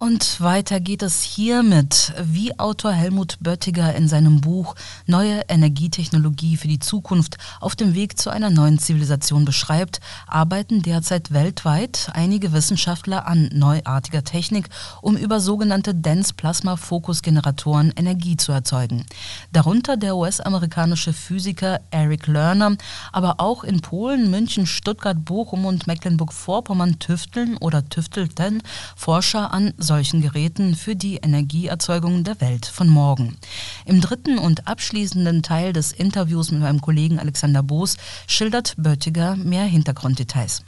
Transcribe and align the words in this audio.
Und 0.00 0.40
weiter 0.40 0.78
geht 0.78 1.02
es 1.02 1.22
hiermit, 1.22 2.12
wie 2.22 2.56
Autor 2.56 2.92
Helmut 2.92 3.36
Böttiger 3.40 3.96
in 3.96 4.06
seinem 4.06 4.40
Buch 4.40 4.76
Neue 5.06 5.40
Energietechnologie 5.48 6.56
für 6.56 6.68
die 6.68 6.78
Zukunft 6.78 7.36
auf 7.58 7.74
dem 7.74 7.96
Weg 7.96 8.16
zu 8.16 8.30
einer 8.30 8.48
neuen 8.48 8.78
Zivilisation 8.78 9.44
beschreibt, 9.44 9.98
arbeiten 10.28 10.82
derzeit 10.82 11.32
weltweit 11.32 12.12
einige 12.14 12.52
Wissenschaftler 12.52 13.26
an 13.26 13.50
neuartiger 13.52 14.22
Technik, 14.22 14.68
um 15.02 15.16
über 15.16 15.40
sogenannte 15.40 15.96
Dense 15.96 16.32
Plasma 16.32 16.76
Focus 16.76 17.22
Generatoren 17.22 17.92
Energie 17.96 18.36
zu 18.36 18.52
erzeugen. 18.52 19.04
Darunter 19.50 19.96
der 19.96 20.16
US-amerikanische 20.16 21.12
Physiker 21.12 21.80
Eric 21.90 22.28
Lerner, 22.28 22.76
aber 23.10 23.40
auch 23.40 23.64
in 23.64 23.80
Polen, 23.80 24.30
München, 24.30 24.64
Stuttgart, 24.68 25.24
Bochum 25.24 25.64
und 25.64 25.88
Mecklenburg-Vorpommern 25.88 27.00
tüfteln 27.00 27.56
oder 27.56 27.88
tüftelten 27.88 28.62
Forscher 28.94 29.52
an 29.52 29.74
solchen 29.88 30.22
Geräten 30.22 30.76
für 30.76 30.94
die 30.94 31.16
Energieerzeugung 31.16 32.22
der 32.22 32.40
Welt 32.40 32.66
von 32.66 32.88
morgen. 32.88 33.36
Im 33.86 34.00
dritten 34.00 34.38
und 34.38 34.68
abschließenden 34.68 35.42
Teil 35.42 35.72
des 35.72 35.90
Interviews 35.90 36.52
mit 36.52 36.60
meinem 36.60 36.80
Kollegen 36.80 37.18
Alexander 37.18 37.64
Boos 37.64 37.96
schildert 38.28 38.74
Böttiger 38.76 39.34
mehr 39.34 39.64
Hintergrunddetails. 39.64 40.62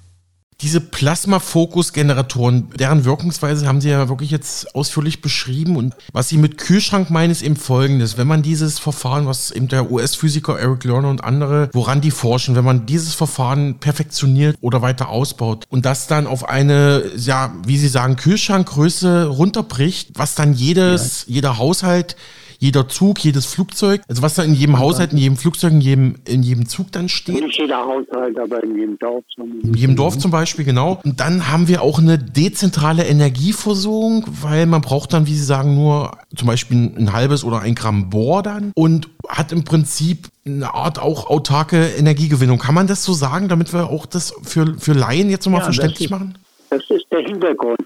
Diese 0.62 0.80
Plasma-Fokus-Generatoren, 0.80 2.70
deren 2.78 3.04
Wirkungsweise 3.04 3.66
haben 3.66 3.80
Sie 3.80 3.88
ja 3.88 4.08
wirklich 4.08 4.30
jetzt 4.30 4.74
ausführlich 4.74 5.22
beschrieben. 5.22 5.76
Und 5.76 5.94
was 6.12 6.28
Sie 6.28 6.36
mit 6.36 6.58
Kühlschrank 6.58 7.10
meinen, 7.10 7.30
ist 7.30 7.42
eben 7.42 7.56
folgendes. 7.56 8.18
Wenn 8.18 8.26
man 8.26 8.42
dieses 8.42 8.78
Verfahren, 8.78 9.26
was 9.26 9.50
eben 9.50 9.68
der 9.68 9.90
US-Physiker 9.90 10.58
Eric 10.58 10.84
Lerner 10.84 11.08
und 11.08 11.24
andere, 11.24 11.70
woran 11.72 12.00
die 12.00 12.10
forschen, 12.10 12.56
wenn 12.56 12.64
man 12.64 12.86
dieses 12.86 13.14
Verfahren 13.14 13.78
perfektioniert 13.78 14.56
oder 14.60 14.82
weiter 14.82 15.08
ausbaut 15.08 15.64
und 15.70 15.86
das 15.86 16.06
dann 16.06 16.26
auf 16.26 16.48
eine, 16.48 17.04
ja, 17.16 17.54
wie 17.64 17.78
Sie 17.78 17.88
sagen, 17.88 18.16
Kühlschrankgröße 18.16 19.26
runterbricht, 19.26 20.10
was 20.14 20.34
dann 20.34 20.52
jedes, 20.52 21.24
ja. 21.26 21.34
jeder 21.34 21.58
Haushalt 21.58 22.16
jeder 22.60 22.88
Zug, 22.88 23.18
jedes 23.20 23.46
Flugzeug, 23.46 24.02
also 24.06 24.20
was 24.20 24.34
da 24.34 24.42
in 24.42 24.52
jedem 24.52 24.78
Haushalt, 24.78 25.12
in 25.12 25.18
jedem 25.18 25.36
Flugzeug, 25.38 25.72
in 25.72 25.80
jedem, 25.80 26.14
in 26.26 26.42
jedem 26.42 26.68
Zug 26.68 26.92
dann 26.92 27.08
steht. 27.08 27.42
Nicht 27.42 27.58
jeder 27.58 27.78
Haushalt, 27.78 28.38
aber 28.38 28.62
in 28.62 28.76
jedem 28.76 28.98
Dorf. 28.98 29.24
In 29.38 29.74
jedem 29.74 29.96
Dorf 29.96 30.18
zum 30.18 30.30
Beispiel, 30.30 30.66
genau. 30.66 31.00
Und 31.02 31.20
dann 31.20 31.50
haben 31.50 31.68
wir 31.68 31.80
auch 31.80 31.98
eine 31.98 32.18
dezentrale 32.18 33.04
Energieversorgung, 33.04 34.26
weil 34.42 34.66
man 34.66 34.82
braucht 34.82 35.14
dann, 35.14 35.26
wie 35.26 35.32
Sie 35.32 35.44
sagen, 35.44 35.74
nur 35.74 36.18
zum 36.36 36.46
Beispiel 36.46 36.92
ein 36.98 37.14
halbes 37.14 37.44
oder 37.44 37.60
ein 37.60 37.74
Gramm 37.74 38.10
Bohr 38.10 38.42
dann 38.42 38.72
und 38.74 39.08
hat 39.26 39.52
im 39.52 39.64
Prinzip 39.64 40.28
eine 40.44 40.74
Art 40.74 40.98
auch 40.98 41.30
autarke 41.30 41.86
Energiegewinnung. 41.98 42.58
Kann 42.58 42.74
man 42.74 42.86
das 42.86 43.04
so 43.04 43.14
sagen, 43.14 43.48
damit 43.48 43.72
wir 43.72 43.88
auch 43.88 44.04
das 44.04 44.34
für, 44.42 44.74
für 44.78 44.92
Laien 44.92 45.30
jetzt 45.30 45.46
nochmal 45.46 45.62
ja, 45.62 45.64
verständlich 45.64 45.98
das 45.98 46.04
ist, 46.04 46.10
machen? 46.10 46.38
Das 46.68 46.82
ist 46.90 47.06
der 47.10 47.20
Hintergrund. 47.20 47.80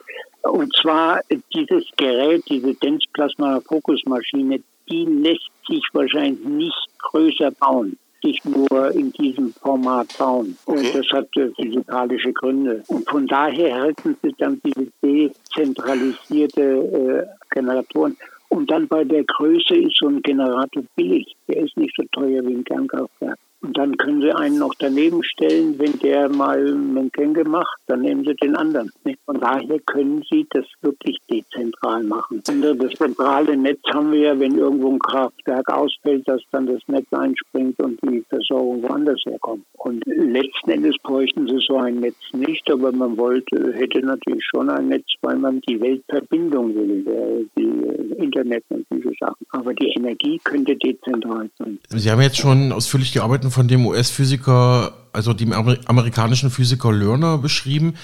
Und 0.44 0.74
zwar 0.76 1.20
dieses 1.54 1.84
Gerät, 1.96 2.44
diese 2.48 2.74
Densplasma-Fokusmaschine, 2.74 4.60
die 4.88 5.04
lässt 5.04 5.50
sich 5.66 5.82
wahrscheinlich 5.92 6.44
nicht 6.44 6.88
größer 6.98 7.50
bauen 7.52 7.98
nicht 8.24 8.44
nur 8.46 8.90
in 8.92 9.12
diesem 9.12 9.52
Format 9.52 10.16
bauen. 10.18 10.56
Okay. 10.66 10.90
Das 10.94 11.06
hat 11.12 11.28
äh, 11.36 11.50
physikalische 11.54 12.32
Gründe. 12.32 12.82
Und 12.88 13.08
von 13.08 13.26
daher 13.26 13.74
halten 13.74 14.16
sie 14.22 14.34
dann 14.38 14.60
diese 14.64 14.88
dezentralisierte 15.02 16.62
äh, 16.62 17.26
Generatoren. 17.50 18.16
Und 18.48 18.70
dann 18.70 18.88
bei 18.88 19.04
der 19.04 19.24
Größe 19.24 19.76
ist 19.76 19.96
so 19.98 20.08
ein 20.08 20.22
Generator 20.22 20.82
billig. 20.96 21.36
Der 21.48 21.64
ist 21.64 21.76
nicht 21.76 21.94
so 21.96 22.04
teuer 22.12 22.42
wie 22.46 22.54
ein 22.54 22.64
Kernkraftwerk. 22.64 23.38
Und 23.64 23.78
dann 23.78 23.96
können 23.96 24.20
Sie 24.20 24.30
einen 24.30 24.58
noch 24.58 24.74
daneben 24.78 25.24
stellen, 25.24 25.78
wenn 25.78 25.98
der 26.00 26.28
mal 26.28 26.62
Menkenge 26.74 27.44
macht, 27.44 27.78
dann 27.86 28.02
nehmen 28.02 28.22
Sie 28.22 28.34
den 28.34 28.56
anderen. 28.56 28.90
Von 29.24 29.40
daher 29.40 29.78
können 29.86 30.22
Sie 30.30 30.46
das 30.50 30.66
wirklich 30.82 31.16
dezentral 31.30 32.04
machen. 32.04 32.42
Das 32.44 32.90
zentrale 32.98 33.56
Netz 33.56 33.80
haben 33.90 34.12
wir 34.12 34.20
ja, 34.20 34.38
wenn 34.38 34.58
irgendwo 34.58 34.92
ein 34.92 34.98
Kraftwerk 34.98 35.70
ausfällt, 35.70 36.28
dass 36.28 36.42
dann 36.50 36.66
das 36.66 36.82
Netz 36.88 37.06
einspringt 37.10 37.80
und 37.80 37.98
die 38.02 38.22
Versorgung 38.28 38.82
woanders 38.82 39.22
herkommt. 39.24 39.64
Und 39.78 40.04
letzten 40.06 40.70
Endes 40.70 40.96
bräuchten 41.02 41.48
Sie 41.48 41.58
so 41.66 41.78
ein 41.78 42.00
Netz 42.00 42.16
nicht, 42.32 42.70
aber 42.70 42.92
man 42.92 43.16
wollte, 43.16 43.72
hätte 43.72 44.00
natürlich 44.00 44.44
schon 44.44 44.68
ein 44.68 44.88
Netz, 44.88 45.06
weil 45.22 45.36
man 45.36 45.62
die 45.62 45.80
Weltverbindung 45.80 46.74
will, 46.74 47.48
die 47.56 48.22
Internet 48.22 48.64
und 48.68 48.86
diese 48.92 49.12
Sachen. 49.18 49.46
Aber 49.50 49.72
die 49.72 49.90
Energie 49.96 50.38
könnte 50.44 50.76
dezentral 50.76 51.48
sein. 51.58 51.78
Sie 51.88 52.10
haben 52.10 52.20
jetzt 52.20 52.36
schon 52.36 52.70
ausführlich 52.70 53.12
gearbeitet 53.12 53.53
von 53.54 53.68
dem 53.68 53.86
US-Physiker, 53.86 54.92
also 55.12 55.32
dem 55.32 55.52
amerikanischen 55.52 56.50
Physiker 56.50 56.92
Lerner 56.92 57.38
beschrieben. 57.38 57.94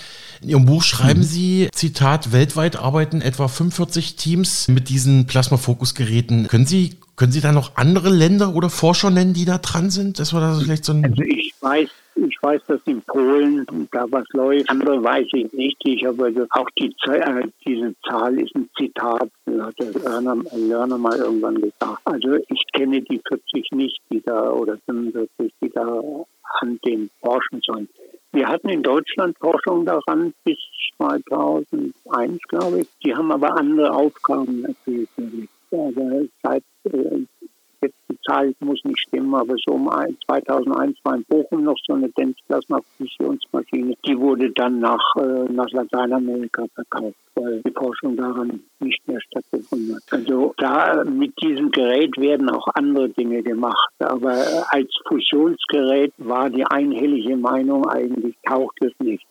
In 0.41 0.49
Ihrem 0.49 0.65
Buch 0.65 0.83
schreiben 0.83 1.21
mhm. 1.21 1.25
Sie, 1.25 1.69
Zitat, 1.73 2.33
weltweit 2.33 2.77
arbeiten 2.77 3.21
etwa 3.21 3.49
45 3.49 4.17
Teams 4.17 4.69
mit 4.69 4.89
diesen 4.89 5.27
Plasma-Fokus-Geräten. 5.27 6.47
Können 6.49 6.67
Sie, 6.67 6.97
können 7.21 7.33
Sie 7.33 7.43
da 7.43 7.53
noch 7.53 7.77
andere 7.77 8.09
Länder 8.09 8.55
oder 8.55 8.71
Forscher 8.71 9.11
nennen, 9.11 9.35
die 9.35 9.45
da 9.45 9.59
dran 9.59 9.91
sind? 9.91 10.19
Das 10.19 10.33
war 10.33 10.41
da 10.41 10.55
vielleicht 10.55 10.87
so 10.87 10.95
ein 10.95 11.05
also 11.05 11.23
ich 11.23 11.53
weiß 11.61 11.91
ich 12.17 12.37
weiß, 12.41 12.63
dass 12.67 12.81
in 12.87 13.03
Polen 13.03 13.67
da 13.93 14.07
was 14.11 14.25
läuft. 14.31 14.71
Andere 14.71 15.03
weiß 15.03 15.27
ich 15.35 15.53
nicht. 15.53 15.77
Ich 15.85 16.05
habe 16.07 16.25
also 16.25 16.47
auch 16.49 16.69
die, 16.79 16.95
äh, 17.11 17.49
diese 17.67 17.95
Zahl 18.09 18.41
ist 18.41 18.55
ein 18.55 18.71
Zitat, 18.77 19.29
hat 19.61 19.79
der 19.79 19.93
Lerner, 20.03 20.37
Lerner 20.55 20.97
mal 20.97 21.19
irgendwann 21.19 21.61
gesagt. 21.61 22.01
Also 22.05 22.37
ich 22.49 22.63
kenne 22.73 23.03
die 23.03 23.21
40 23.29 23.73
nicht, 23.73 24.01
die 24.11 24.23
da 24.23 24.53
oder 24.53 24.79
45, 24.87 25.53
die 25.63 25.71
da 25.71 26.01
an 26.61 26.79
dem 26.87 27.11
forschen 27.21 27.61
sollen. 27.67 27.89
Wir 28.33 28.49
hatten 28.49 28.71
in 28.71 28.83
Deutschland 28.83 29.37
Forschung 29.39 29.85
daran 29.85 30.33
bis 30.45 30.59
2001, 30.97 32.41
glaube 32.49 32.81
ich. 32.81 32.89
Die 33.05 33.15
haben 33.15 33.31
aber 33.31 33.59
andere 33.59 33.93
Aufgaben 33.93 34.65
erfüllt. 34.65 35.09
Aber 35.73 36.23
seit 36.43 36.65
äh, 36.85 37.21
jetzt 37.81 37.95
die 38.09 38.19
Zahl 38.31 38.55
muss 38.61 38.85
nicht 38.85 39.01
stimmen, 39.01 39.35
aber 39.35 39.57
so 39.65 39.75
um 39.75 39.91
2001 40.27 40.99
war 41.03 41.17
in 41.17 41.25
Bochum 41.25 41.65
noch 41.65 41.77
so 41.87 41.95
eine 41.95 42.09
Densplasma-Fusionsmaschine. 42.11 43.97
Die 44.07 44.19
wurde 44.19 44.51
dann 44.53 44.79
nach, 44.79 45.17
äh, 45.17 45.53
nach 45.53 45.69
Lateinamerika 45.71 46.67
verkauft, 46.75 47.17
weil 47.35 47.61
die 47.63 47.73
Forschung 47.73 48.17
daran 48.17 48.61
nicht 48.79 49.07
mehr 49.09 49.21
stattgefunden 49.21 49.97
hat. 49.97 50.03
Also 50.11 50.55
da 50.59 51.05
mit 51.05 51.33
diesem 51.43 51.71
Gerät 51.71 52.17
werden 52.19 52.49
auch 52.51 52.69
andere 52.75 53.09
Dinge 53.09 53.43
gemacht. 53.43 53.93
Aber 53.99 54.37
als 54.69 54.91
Fusionsgerät 55.09 56.13
war 56.19 56.51
die 56.51 56.65
einhellige 56.65 57.37
Meinung 57.37 57.87
eigentlich, 57.89 58.37
taucht 58.47 58.77
es 58.83 58.93
nicht. 59.01 59.25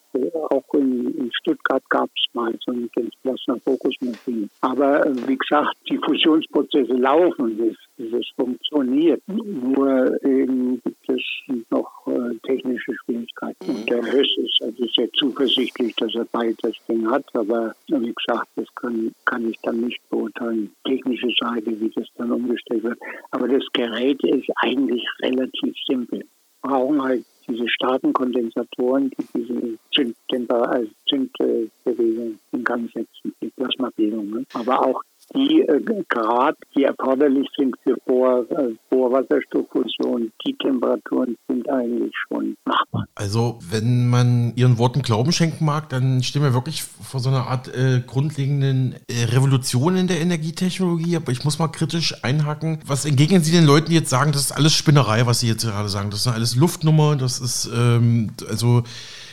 Auch 0.50 0.74
in, 0.74 1.16
in 1.16 1.32
Stuttgart 1.34 1.84
gab 1.90 2.10
es 2.16 2.34
mal 2.34 2.54
so 2.66 2.72
eine 2.72 2.90
Plasma-Fokusmaschine. 3.22 4.50
Aber 4.62 5.06
äh, 5.06 5.28
wie 5.28 5.38
gesagt, 5.38 5.76
die 5.90 5.98
Fusionsprozesse 5.98 6.94
laufen, 6.94 7.58
das, 7.60 7.78
das 8.10 8.26
funktioniert. 8.36 9.22
Nur 9.28 10.24
eben 10.24 10.82
gibt 10.84 11.10
es 11.10 11.22
noch 11.70 12.08
äh, 12.08 12.36
technische 12.44 12.94
Schwierigkeiten. 13.04 13.70
Und 13.70 13.90
der 13.90 14.02
Höss 14.02 14.28
ist 14.38 14.60
also 14.62 14.86
sehr 14.96 15.12
zuversichtlich, 15.14 15.96
dass 15.96 16.14
er 16.16 16.26
bald 16.26 16.58
das 16.64 16.76
Ding 16.88 17.10
hat. 17.10 17.26
Aber 17.34 17.76
wie 17.88 18.14
gesagt, 18.14 18.50
das 18.56 18.68
kann, 18.76 19.12
kann 19.26 19.50
ich 19.50 19.58
dann 19.64 19.82
nicht 19.82 20.00
beurteilen. 20.10 20.72
Technische 20.86 21.30
Seite, 21.40 21.80
wie 21.80 21.90
das 21.90 22.08
dann 22.18 22.32
umgestellt 22.32 22.84
wird. 22.84 23.00
Aber 23.32 23.48
das 23.48 23.64
Gerät 23.74 24.24
ist 24.24 24.50
eigentlich 24.58 25.06
relativ 25.22 25.76
simpel. 25.88 26.20
Wir 26.62 26.70
brauchen 26.70 27.02
halt 27.02 27.26
diese 27.48 27.68
starken 27.70 28.14
Kondensatoren, 28.14 29.10
die 29.12 29.26
diese 29.34 29.78
Zündtemper, 29.94 30.70
also 30.70 30.90
Zündbewegung 31.08 32.38
in 32.52 32.64
Gang 32.64 32.92
setzen, 32.94 33.34
die 33.42 33.50
Plasmabildung. 33.50 34.30
Ne? 34.30 34.46
Aber 34.54 34.86
auch 34.86 35.02
die 35.36 35.62
äh, 35.62 36.04
Grad, 36.10 36.58
die 36.76 36.84
erforderlich 36.84 37.48
sind 37.58 37.76
für 37.84 37.96
Bohr, 38.06 38.46
äh, 38.50 38.74
Bohrwasserstofffusion, 38.90 40.32
die 40.46 40.56
Temperaturen 40.56 41.38
sind 41.48 41.70
eigentlich 41.70 42.14
schon 42.28 42.56
machbar. 42.66 43.06
Also 43.16 43.60
wenn 43.70 44.10
man 44.10 44.54
Ihren 44.56 44.78
Worten 44.78 45.02
Glauben 45.02 45.32
schenken 45.32 45.66
mag, 45.66 45.90
dann 45.90 46.24
stehen 46.24 46.42
wir 46.42 46.54
wirklich 46.54 46.84
vor 46.84 47.20
so 47.20 47.30
einer 47.30 47.48
Art 47.48 47.68
äh, 47.76 48.02
grundlegenden 48.06 48.96
äh, 49.08 49.26
Revolution 49.26 49.96
in 49.96 50.08
der 50.08 50.20
Energietechnologie. 50.20 51.16
Aber 51.16 51.32
ich 51.32 51.44
muss 51.44 51.60
mal 51.60 51.68
kritisch 51.68 52.24
einhaken. 52.24 52.80
Was 52.86 53.06
entgegnen 53.06 53.44
Sie 53.44 53.52
den 53.52 53.66
Leuten, 53.66 53.90
die 53.90 53.96
jetzt 53.96 54.10
sagen, 54.10 54.32
das 54.32 54.42
ist 54.42 54.52
alles 54.52 54.74
Spinnerei, 54.74 55.26
was 55.26 55.42
Sie 55.42 55.48
jetzt 55.48 55.66
gerade 55.66 55.90
sagen? 55.90 56.10
Das 56.10 56.22
ist 56.22 56.28
alles 56.28 56.56
Luftnummer, 56.56 57.16
das 57.16 57.40
ist 57.40 57.70
ähm, 57.74 58.32
also 58.50 58.80
äh, 58.80 58.84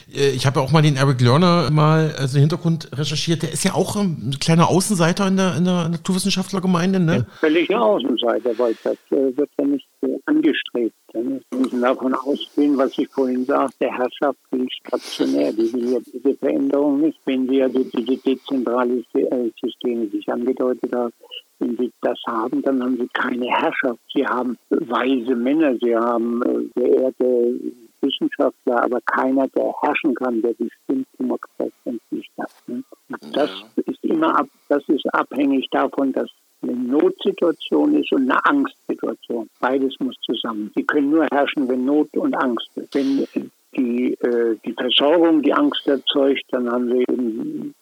ich 0.08 0.47
habe 0.47 0.61
ja 0.61 0.64
auch 0.64 0.70
mal 0.70 0.82
den 0.82 0.97
Eric 0.97 1.20
Lerner 1.20 1.69
mal 1.70 2.14
als 2.17 2.35
Hintergrund 2.35 2.88
recherchiert. 2.97 3.43
Der 3.43 3.53
ist 3.53 3.64
ja 3.64 3.75
auch 3.75 3.97
ein 3.97 4.37
kleiner 4.41 4.69
Außenseiter 4.69 5.26
in 5.26 5.37
der, 5.37 5.56
in 5.56 5.64
der 5.64 5.88
Naturwissenschaftlergemeinde, 5.88 7.00
ne? 7.00 7.17
Ja, 7.17 7.26
völliger 7.41 7.82
Außenseiter, 7.82 8.56
weil 8.56 8.76
das 8.85 8.97
äh, 9.11 9.37
wird 9.37 9.50
ja 9.58 9.64
nicht 9.67 9.88
äh, 10.03 10.17
angestrebt. 10.26 10.94
Wir 11.12 11.41
müssen 11.58 11.81
davon 11.81 12.14
ausgehen, 12.14 12.79
was 12.79 12.97
ich 12.99 13.08
vorhin 13.08 13.44
sagte, 13.47 13.76
der 13.81 13.97
Herrschaft 13.97 14.38
will 14.50 14.69
stationär. 14.70 15.53
Die 15.53 15.73
will 15.73 15.93
ja 15.94 15.99
diese 16.12 16.37
Veränderung 16.37 17.00
nicht. 17.00 17.19
Wenn 17.25 17.49
Sie 17.49 17.62
also 17.62 17.82
diese 17.82 18.17
dezentrale 18.19 19.02
Systeme, 19.61 20.06
die 20.06 20.19
ich 20.19 20.29
angedeutet 20.29 20.94
habe, 20.94 21.12
wenn 21.59 21.76
Sie 21.79 21.91
das 22.02 22.19
haben, 22.26 22.62
dann 22.62 22.82
haben 22.82 22.97
Sie 22.99 23.09
keine 23.12 23.47
Herrschaft. 23.47 23.99
Sie 24.14 24.25
haben 24.26 24.56
weise 24.69 25.35
Männer, 25.35 25.75
Sie 25.81 25.97
haben 25.97 26.70
geehrte 26.75 27.55
Wissenschaftler, 28.00 28.82
aber 28.82 29.00
keiner, 29.02 29.48
der 29.48 29.72
herrschen 29.82 30.14
kann, 30.14 30.43
der 30.43 30.54
bestimmt 30.54 31.06
demokratisch 31.19 32.31
hat. 32.38 32.50
Ne? 32.66 32.82
Das 33.32 33.50
ja. 33.50 33.82
ist 33.87 34.04
immer 34.04 34.38
ab, 34.38 34.48
das 34.69 34.82
ist 34.88 35.06
abhängig 35.14 35.69
davon, 35.70 36.12
dass 36.12 36.31
eine 36.62 36.75
Notsituation 36.75 37.94
ist 37.94 38.12
und 38.12 38.31
eine 38.31 38.44
Angstsituation. 38.44 39.48
Beides 39.60 39.94
muss 40.00 40.16
zusammen. 40.25 40.70
Sie 40.75 40.84
können 40.84 41.10
nur 41.10 41.26
herrschen, 41.26 41.69
wenn 41.69 41.84
Not 41.84 42.16
und 42.16 42.34
Angst 42.34 42.70
ist. 42.76 42.94
Wenn 42.94 43.50
die, 43.76 44.14
äh, 44.14 44.56
die 44.64 44.72
Versorgung 44.72 45.42
die 45.42 45.52
Angst 45.52 45.87
erzeugt, 45.87 46.44
dann 46.50 46.70
haben 46.70 46.88
wir 46.88 47.08
eben 47.08 47.75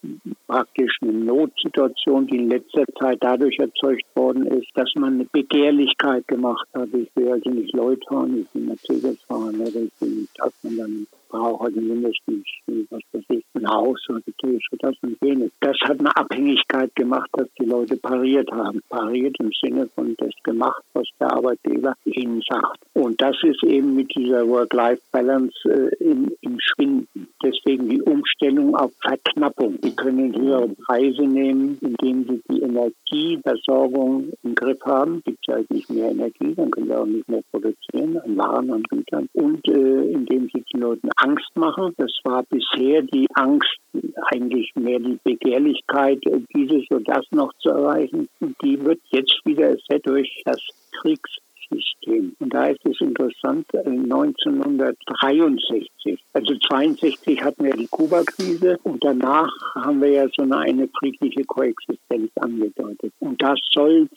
praktisch 0.47 0.99
eine 1.03 1.12
Notsituation, 1.12 2.27
die 2.27 2.37
in 2.37 2.51
letzter 2.51 2.85
Zeit 2.99 3.19
dadurch 3.21 3.59
erzeugt 3.59 4.05
worden 4.15 4.47
ist, 4.47 4.69
dass 4.75 4.93
man 4.97 5.15
eine 5.15 5.25
Begehrlichkeit 5.25 6.27
gemacht 6.29 6.67
hat. 6.75 6.89
Ich 6.93 7.09
will 7.15 7.33
also 7.33 7.51
nicht 7.51 7.73
Leute 7.75 8.06
fahren, 8.09 8.41
ich 8.41 8.55
will 8.55 8.69
Mercedes 8.69 9.23
fahren, 9.23 9.61
oder 9.61 9.81
ich 9.83 9.93
will 10.01 10.11
nicht 10.11 10.33
das 10.39 10.53
und 10.62 10.79
dann 10.79 11.06
brauche 11.35 11.65
also 11.65 11.81
mindestens, 11.81 12.47
was 12.91 13.03
weiß 13.12 13.25
ich, 13.31 13.45
ein 13.55 13.69
Haus 13.69 13.99
oder 14.09 14.21
Tisch 14.39 14.69
oder 14.73 14.91
das 14.91 14.97
und 15.03 15.17
jenes. 15.21 15.51
Das 15.61 15.77
hat 15.83 15.99
eine 15.99 16.15
Abhängigkeit 16.17 16.95
gemacht, 16.95 17.29
dass 17.33 17.49
die 17.59 17.65
Leute 17.65 17.97
pariert 17.97 18.51
haben. 18.53 18.81
Pariert 18.89 19.37
im 19.41 19.51
Sinne 19.61 19.89
von 19.95 20.15
das 20.19 20.31
gemacht, 20.45 20.83
was 20.93 21.09
der 21.19 21.33
Arbeitgeber 21.33 21.95
ihnen 22.05 22.41
sagt. 22.49 22.79
Und 22.93 23.21
das 23.21 23.37
ist 23.43 23.65
eben 23.65 23.97
mit 23.97 24.15
dieser 24.15 24.47
Work-Life-Balance 24.47 25.56
äh, 25.65 26.05
im, 26.05 26.33
im 26.41 26.59
Schwinden. 26.61 27.29
Deswegen 27.43 27.89
die 27.89 28.03
Umstellung 28.03 28.77
auf 28.77 28.93
Verknappung. 29.03 29.79
Sie 29.83 29.94
können 29.94 30.35
höhere 30.35 30.69
Preise 30.69 31.23
nehmen, 31.23 31.79
indem 31.81 32.25
sie 32.25 32.43
die 32.50 32.62
Energieversorgung 32.62 34.32
im 34.43 34.55
Griff 34.55 34.81
haben. 34.85 35.23
Gibt 35.25 35.38
es 35.46 35.55
halt 35.55 35.70
nicht 35.70 35.91
mehr 35.91 36.11
Energie, 36.11 36.55
dann 36.55 36.70
können 36.70 36.87
sie 36.87 36.96
auch 36.96 37.06
nicht 37.06 37.29
mehr 37.29 37.43
produzieren 37.50 38.19
an 38.19 38.37
Waren 38.37 38.70
und 38.70 38.88
Gütern. 38.88 39.29
Und 39.32 39.67
äh, 39.69 40.11
indem 40.11 40.49
sie 40.52 40.64
den 40.73 40.81
Leuten 40.81 41.08
Angst 41.17 41.50
machen. 41.55 41.94
Das 41.96 42.12
war 42.25 42.43
bisher 42.44 43.02
die 43.02 43.26
Angst, 43.35 43.79
eigentlich 44.32 44.73
mehr 44.75 44.99
die 44.99 45.19
Begehrlichkeit, 45.23 46.20
dieses 46.55 46.85
und 46.91 47.08
das 47.08 47.25
noch 47.31 47.52
zu 47.61 47.70
erreichen. 47.70 48.29
Die 48.62 48.85
wird 48.85 49.00
jetzt 49.11 49.41
wieder 49.44 49.69
ersetzt 49.70 50.06
durch 50.06 50.43
das 50.44 50.61
Kriegs 51.00 51.31
System. 51.70 52.34
Und 52.38 52.55
da 52.55 52.66
ist 52.66 52.84
es 52.84 53.00
interessant, 53.00 53.66
1963, 53.75 55.90
äh, 56.06 56.16
also 56.32 56.55
62 56.69 57.43
hatten 57.43 57.64
wir 57.64 57.75
die 57.75 57.87
Kuba-Krise 57.87 58.78
und 58.82 59.02
danach 59.05 59.50
haben 59.75 60.00
wir 60.00 60.11
ja 60.11 60.26
so 60.37 60.43
eine, 60.43 60.58
eine 60.58 60.88
friedliche 60.99 61.44
Koexistenz 61.44 62.31
angedeutet. 62.40 63.12
Und 63.20 63.40
das 63.43 63.61
soll, 63.70 64.08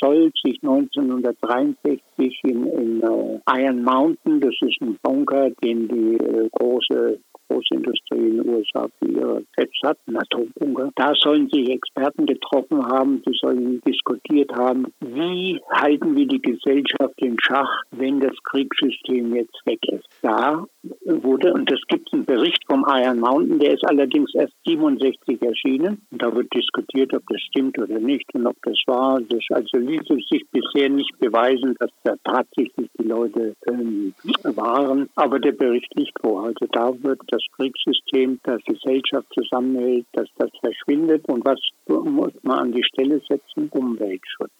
soll 0.00 0.32
sich 0.44 0.62
1963 0.62 2.40
in, 2.44 2.66
in 2.66 3.02
uh, 3.04 3.40
Iron 3.50 3.82
Mountain, 3.82 4.40
das 4.40 4.54
ist 4.60 4.80
ein 4.80 4.96
Bunker, 5.02 5.50
den 5.62 5.88
die 5.88 6.16
uh, 6.20 6.48
große 6.52 7.18
Großindustrie 7.48 8.18
in 8.18 8.36
den 8.38 8.48
USA 8.48 8.88
für 8.98 9.08
ihre 9.08 9.42
Sets 9.56 9.78
hat, 9.82 9.98
ein 10.06 10.16
Atombunker. 10.16 10.90
Da 10.96 11.12
sollen 11.14 11.48
sich 11.50 11.68
Experten 11.70 12.26
getroffen 12.26 12.84
haben, 12.86 13.22
die 13.26 13.36
sollen 13.40 13.80
diskutiert 13.86 14.52
haben, 14.52 14.86
wie 15.00 15.60
halten 15.70 16.16
wir 16.16 16.26
die 16.26 16.42
Gesellschaft 16.42 17.14
in 17.16 17.36
Schach, 17.40 17.82
wenn 17.90 18.20
das 18.20 18.36
Kriegssystem 18.44 19.34
jetzt 19.34 19.60
weg 19.64 19.80
ist. 19.88 20.08
Da 20.22 20.64
wurde, 21.04 21.52
und 21.52 21.70
es 21.72 21.80
gibt 21.88 22.12
einen 22.12 22.24
Bericht 22.24 22.62
vom 22.66 22.84
Iron 22.88 23.20
Mountain, 23.20 23.58
der 23.58 23.74
ist 23.74 23.84
allerdings 23.84 24.34
erst 24.34 24.54
67 24.66 25.42
erschienen. 25.42 26.02
Und 26.10 26.22
da 26.22 26.34
wird 26.34 26.52
diskutiert, 26.54 27.14
ob 27.14 27.22
das 27.28 27.40
stimmt 27.42 27.78
oder 27.78 27.98
nicht 27.98 28.26
und 28.34 28.46
ob 28.46 28.56
das 28.62 28.78
war. 28.86 29.20
Das 29.20 29.44
also 29.50 29.78
ließ 29.78 30.02
es 30.10 30.26
sich 30.28 30.44
bisher 30.50 30.88
nicht 30.88 31.18
beweisen, 31.18 31.74
dass 31.78 31.90
da 32.04 32.14
tatsächlich 32.24 32.88
die 32.98 33.06
Leute 33.06 33.54
ähm, 33.66 34.14
waren. 34.44 35.08
Aber 35.14 35.38
der 35.38 35.52
Bericht 35.52 35.94
liegt 35.94 36.18
vor. 36.20 36.44
Also 36.44 36.66
da 36.72 36.92
wird 37.02 37.20
das 37.28 37.37
Kriegssystem, 37.56 38.40
das 38.42 38.62
Gesellschaft 38.64 39.26
zusammenhält, 39.34 40.06
dass 40.12 40.28
das 40.36 40.50
verschwindet. 40.60 41.28
Und 41.28 41.44
was 41.44 41.60
muss 41.86 42.32
man 42.42 42.58
an 42.58 42.72
die 42.72 42.84
Stelle 42.84 43.20
setzen? 43.28 43.68
Umweltschutz 43.70 44.52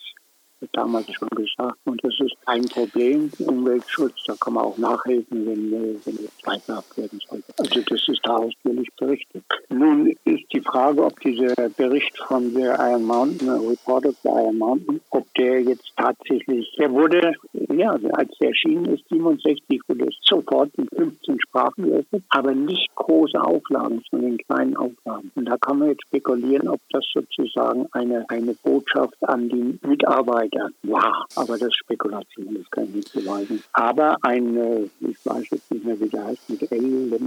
damals 0.73 1.07
schon 1.13 1.29
gesagt. 1.31 1.79
Und 1.85 2.03
das 2.05 2.15
ist 2.21 2.35
kein 2.47 2.65
Problem, 2.67 3.31
Umweltschutz. 3.39 4.25
Da 4.27 4.35
kann 4.41 4.55
man 4.55 4.65
auch 4.65 4.79
nachhelfen, 4.79 5.47
wenn, 5.47 5.73
äh, 5.73 5.95
wenn 6.05 6.15
es 6.17 6.37
zweifelhaft 6.43 6.97
werden 6.97 7.21
sollte. 7.29 7.53
Also 7.59 7.81
das 7.81 8.09
ist 8.09 8.21
da 8.23 8.37
ausführlich 8.37 8.89
berichtet. 8.99 9.45
Nun 9.69 10.15
ist 10.25 10.45
die 10.53 10.61
Frage, 10.61 11.05
ob 11.05 11.19
dieser 11.21 11.55
Bericht 11.77 12.17
von 12.19 12.55
der 12.55 12.79
Iron 12.79 13.05
Mountain, 13.05 13.49
Report 13.49 14.07
of 14.07 14.17
the 14.23 14.29
Iron 14.29 14.59
Mountain, 14.59 15.01
ob 15.11 15.33
der 15.35 15.61
jetzt 15.63 15.93
tatsächlich, 15.97 16.75
der 16.79 16.91
wurde, 16.91 17.35
ja, 17.53 17.91
als 18.13 18.31
der 18.39 18.49
erschienen 18.49 18.87
ist, 18.87 19.09
67, 19.09 19.81
wurde 19.89 20.07
es 20.07 20.17
sofort 20.23 20.71
in 20.77 20.89
15 20.89 21.41
Sprachen 21.41 21.85
geöffnet, 21.85 22.25
aber 22.31 22.55
nicht 22.55 22.89
große 22.95 23.41
Auflagen, 23.41 24.03
sondern 24.11 24.33
in 24.33 24.39
kleinen 24.39 24.77
Auflagen. 24.77 25.31
Und 25.35 25.47
da 25.47 25.57
kann 25.57 25.79
man 25.79 25.89
jetzt 25.89 26.03
spekulieren, 26.03 26.69
ob 26.69 26.81
das 26.91 27.05
sozusagen 27.13 27.87
eine, 27.93 28.29
eine 28.29 28.55
Botschaft 28.55 29.17
an 29.23 29.49
die 29.49 29.79
Mitarbeiter 29.87 30.48
war. 30.83 31.27
Aber 31.37 31.59
das 31.59 31.69
ist 31.69 31.79
Spekulation, 31.79 32.55
das 32.55 32.71
kann 32.71 32.85
ich 32.85 32.95
nicht 32.95 33.13
beweisen. 33.13 33.63
Aber 33.73 34.17
ein, 34.23 34.57
äh, 34.57 34.89
ich 35.01 35.25
weiß 35.25 35.51
jetzt 35.51 35.71
nicht 35.71 35.85
mehr, 35.85 36.01
wie 36.01 36.09
der 36.09 36.25
heißt, 36.27 36.51
mit 36.51 36.73
L, 36.73 37.19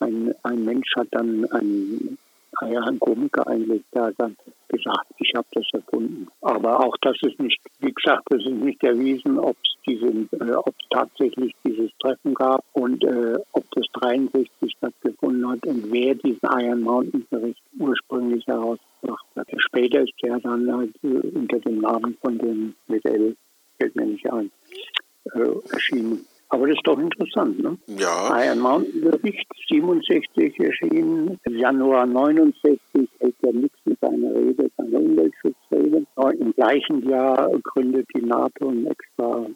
ein, 0.00 0.34
ein 0.42 0.64
Mensch 0.64 0.94
hat 0.96 1.08
dann 1.10 1.44
ein 1.50 2.18
ja, 2.62 2.80
ein 2.82 2.98
Komiker 2.98 3.46
eigentlich, 3.46 3.82
der 3.94 4.12
dann 4.16 4.36
gesagt, 4.68 5.06
ich 5.18 5.32
habe 5.34 5.46
das 5.52 5.64
erfunden. 5.72 6.28
Aber 6.40 6.80
auch 6.80 6.96
das 7.00 7.16
ist 7.22 7.38
nicht, 7.40 7.60
wie 7.80 7.92
gesagt, 7.92 8.24
das 8.30 8.44
ist 8.44 8.52
nicht 8.52 8.82
erwiesen, 8.82 9.38
ob 9.38 9.56
es 9.62 9.74
diesen, 9.86 10.28
äh, 10.32 10.54
ob 10.54 10.74
tatsächlich 10.90 11.54
dieses 11.64 11.90
Treffen 11.98 12.34
gab 12.34 12.64
und 12.72 13.04
äh, 13.04 13.38
ob 13.52 13.64
das 13.72 13.86
63 13.94 14.72
stattgefunden 14.76 15.48
hat 15.48 15.66
und 15.66 15.92
wer 15.92 16.14
diesen 16.14 16.40
Iron 16.42 16.80
Mountain 16.80 17.26
Bericht 17.30 17.62
ursprünglich 17.78 18.46
herausgebracht 18.46 18.82
hat. 19.02 19.23
Später 19.58 20.02
ist 20.02 20.12
der 20.22 20.38
dann 20.40 20.72
halt 20.72 20.94
äh, 21.02 21.08
unter 21.08 21.58
dem 21.60 21.80
Namen 21.80 22.16
von 22.20 22.38
dem 22.38 22.74
L, 22.88 23.36
fällt 23.78 23.96
mir 23.96 24.06
nicht 24.06 24.30
ein, 24.30 24.50
äh, 25.34 25.72
erschienen. 25.72 26.24
Aber 26.48 26.68
das 26.68 26.76
ist 26.76 26.86
doch 26.86 26.98
interessant, 26.98 27.58
ne? 27.58 27.76
Ja. 27.86 28.44
Iron 28.44 28.60
Mountain 28.60 29.00
Bericht 29.00 29.48
67 29.68 30.60
erschienen, 30.60 31.40
Januar 31.48 32.06
69 32.06 32.78
hält 33.18 33.34
der 33.42 33.52
Nixon 33.54 33.96
seine 34.00 34.32
Rede, 34.32 34.70
seine 34.76 34.98
Umweltschutzrede. 34.98 36.06
Im 36.38 36.52
gleichen 36.52 37.08
Jahr 37.08 37.50
gründet 37.64 38.06
die 38.14 38.22
NATO 38.22 38.68
ein 38.68 38.86
extra, 38.86 39.46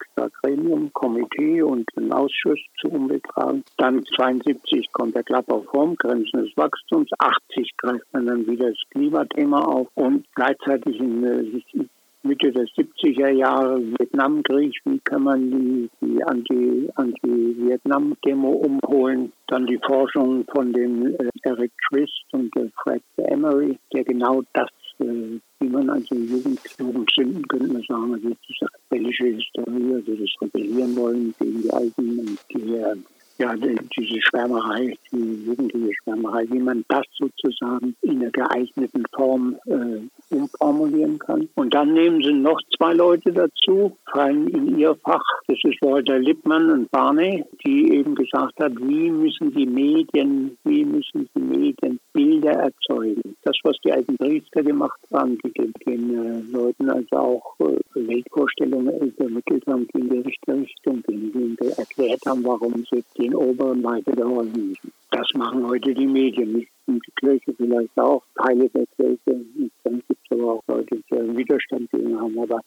extra 0.00 0.28
Gremium, 0.40 0.92
Komitee 0.92 1.62
und 1.62 1.88
einen 1.96 2.12
Ausschuss 2.12 2.58
zu 2.80 2.88
Umweltfragen. 2.88 3.64
Dann 3.76 4.04
72 4.16 4.92
kommt 4.92 5.14
der 5.14 5.24
Club 5.24 5.50
of 5.50 5.72
Home, 5.72 5.94
Grenzen 5.96 6.44
des 6.44 6.56
Wachstums. 6.56 7.10
80 7.18 7.76
greift 7.76 8.06
man 8.12 8.26
dann 8.26 8.46
wieder 8.46 8.68
das 8.68 8.82
Klimathema 8.90 9.60
auf 9.60 9.88
und 9.94 10.26
gleichzeitig 10.34 10.98
in, 10.98 11.24
äh, 11.24 11.86
Mitte 12.24 12.50
der 12.50 12.64
70er 12.64 13.30
Jahre 13.30 13.80
Vietnamkrieg, 13.80 14.74
wie 14.84 14.98
kann 15.00 15.22
man 15.22 15.50
die, 15.50 15.88
die 16.00 16.22
Anti-Vietnam-Demo 16.24 18.50
umholen. 18.50 19.32
Dann 19.46 19.66
die 19.66 19.78
Forschung 19.86 20.44
von 20.52 20.72
dem 20.72 21.14
äh, 21.14 21.28
Eric 21.42 21.70
Trist 21.88 22.24
und 22.32 22.50
Fred 22.82 23.02
Emery, 23.16 23.78
der 23.94 24.02
genau 24.04 24.42
das, 24.52 24.68
äh, 25.00 25.40
wie 25.60 25.68
man 25.68 25.90
also 25.90 26.14
Jugend, 26.14 26.60
Jugendsünden, 26.78 27.46
könnte 27.48 27.72
man 27.72 27.82
sagen, 27.82 28.14
also 28.14 28.36
diese 28.48 28.66
rebellische 28.90 29.26
Historie, 29.26 29.94
also 29.94 30.14
das 30.14 30.30
Rebellieren 30.40 30.96
wollen 30.96 31.34
gegen 31.38 31.62
die 31.62 31.70
Alten 31.70 32.18
und 32.20 32.38
die 32.52 32.74
äh, 32.74 32.96
ja, 33.38 33.54
diese 33.54 34.20
Schwärmerei, 34.20 34.96
die 35.12 35.44
jugendliche 35.46 35.92
Schwärmerei, 36.02 36.46
wie 36.50 36.58
man 36.58 36.84
das 36.88 37.04
sozusagen 37.16 37.94
in 38.02 38.20
einer 38.20 38.30
geeigneten 38.30 39.04
Form 39.14 39.56
äh, 39.66 40.34
umformulieren 40.34 41.18
kann. 41.18 41.48
Und 41.54 41.72
dann 41.72 41.92
nehmen 41.92 42.22
sie 42.22 42.32
noch 42.32 42.60
zwei 42.76 42.94
Leute 42.94 43.32
dazu, 43.32 43.96
fallen 44.10 44.48
in 44.48 44.78
ihr 44.78 44.94
Fach. 44.96 45.22
Das 45.46 45.58
ist 45.62 45.80
Walter 45.82 46.18
Lippmann 46.18 46.70
und 46.70 46.90
Barney, 46.90 47.44
die 47.64 47.92
eben 47.92 48.14
gesagt 48.14 48.58
hat, 48.58 48.72
wie 48.76 49.10
müssen 49.10 49.52
die 49.52 49.66
Medien, 49.66 50.56
wie 50.64 50.84
müssen 50.84 51.28
die 51.34 51.40
Medien 51.40 52.00
Bilder 52.12 52.52
erzeugen. 52.52 53.36
Das, 53.42 53.56
was 53.62 53.76
die 53.84 53.92
alten 53.92 54.16
Priester 54.16 54.62
gemacht 54.62 55.00
haben, 55.12 55.38
die 55.44 55.52
den, 55.52 55.72
den 55.86 56.10
äh, 56.10 56.40
Leuten 56.50 56.90
also 56.90 57.16
auch 57.16 57.56
äh, 57.60 57.78
Weltvorstellungen 57.94 58.98
übermittelt 59.00 59.64
haben, 59.66 59.86
die 59.94 60.00
in 60.00 60.10
die 60.10 60.18
richtige 60.18 60.56
Richtung 60.56 61.02
gehen, 61.02 61.56
die 61.60 61.68
erklärt 61.68 62.20
haben, 62.26 62.44
warum 62.44 62.84
sie 62.90 63.04
den 63.28 63.34
oberen 63.34 63.82
weitergeholfen. 63.82 64.76
Das 65.10 65.26
machen 65.34 65.66
heute 65.66 65.94
die 65.94 66.06
Medien, 66.06 66.52
nicht 66.52 66.70
die 66.86 67.00
Kirche 67.16 67.54
vielleicht 67.56 67.98
auch, 67.98 68.22
Teile 68.34 68.68
der 68.70 68.86
Kirche. 68.96 69.18
Dann 69.84 70.02
gibt 70.08 70.20
es 70.24 70.38
aber 70.38 70.54
auch 70.54 70.62
Leute, 70.68 71.00
die 71.10 71.16
einen 71.16 71.36
Widerstand 71.36 71.90
gegen 71.90 72.18
haben. 72.18 72.38
Aber 72.38 72.60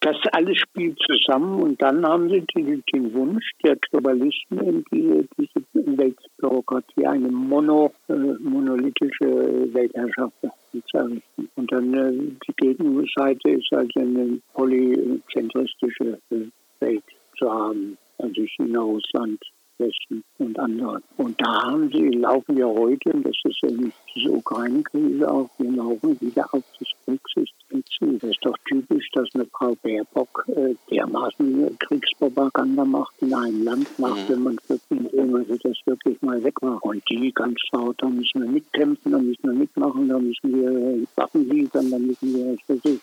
das 0.00 0.16
alles 0.32 0.58
spielt 0.58 0.98
zusammen 1.00 1.62
und 1.62 1.80
dann 1.82 2.04
haben 2.04 2.28
sie 2.28 2.44
den, 2.54 2.82
den 2.92 3.14
Wunsch 3.14 3.50
der 3.64 3.76
Globalisten, 3.76 4.84
diese, 4.92 5.26
diese 5.36 5.98
Weltbürokratie, 5.98 7.06
eine 7.06 7.28
mono, 7.28 7.92
äh, 8.08 8.14
monolithische 8.14 9.72
Weltherrschaft 9.72 10.34
zu 10.40 10.96
errichten. 10.96 11.48
Und 11.56 11.72
dann 11.72 11.94
äh, 11.94 12.12
die 12.46 12.54
Gegenseite 12.56 13.50
ist 13.50 13.72
also 13.72 14.00
eine 14.00 14.40
polyzentristische 14.54 16.18
äh, 16.30 16.46
Welt 16.80 17.04
zu 17.36 17.50
haben. 17.50 17.96
Also 18.18 18.44
China, 18.56 18.80
Russland, 18.80 19.40
Nordwesten 19.78 20.24
und 20.38 20.58
andere. 20.58 21.00
Und 21.16 21.40
da 21.40 21.62
haben 21.62 21.90
sie, 21.90 22.08
laufen 22.10 22.56
wir 22.56 22.66
heute, 22.66 23.12
und 23.12 23.24
das 23.24 23.36
ist 23.44 23.62
eben 23.64 23.92
diese 24.14 24.30
Ukraine-Krise 24.30 25.30
auch, 25.30 25.50
wir 25.58 25.70
laufen 25.70 26.20
wieder 26.20 26.46
auf 26.52 26.62
das 26.78 26.88
Kriegssystem 27.04 27.84
zu. 27.98 28.18
Das 28.18 28.30
ist 28.30 28.44
doch 28.44 28.56
typisch, 28.66 29.08
dass 29.12 29.28
eine 29.34 29.46
Frau 29.46 29.74
Baerbock 29.82 30.44
äh, 30.48 30.74
dermaßen 30.90 31.78
Kriegspropaganda 31.78 32.84
macht 32.84 33.14
in 33.20 33.34
einem 33.34 33.64
Land, 33.64 33.98
macht, 33.98 34.28
mhm. 34.28 34.32
wenn 34.32 34.42
man 34.42 34.58
wirklich, 34.68 35.12
wenn 35.12 35.30
man 35.30 35.46
das 35.48 35.76
wirklich 35.84 36.22
mal 36.22 36.42
wegmacht. 36.42 36.82
Und 36.82 37.02
die 37.08 37.32
ganz 37.32 37.58
laut, 37.72 37.96
da 37.98 38.08
müssen 38.08 38.42
wir 38.42 38.50
mitkämpfen, 38.50 39.12
da 39.12 39.18
müssen 39.18 39.42
wir 39.42 39.52
mitmachen, 39.52 40.08
da 40.08 40.18
müssen 40.18 40.54
wir 40.54 41.06
Waffen 41.16 41.48
liefern, 41.48 41.90
da 41.90 41.98
müssen 41.98 42.34
wir, 42.34 42.56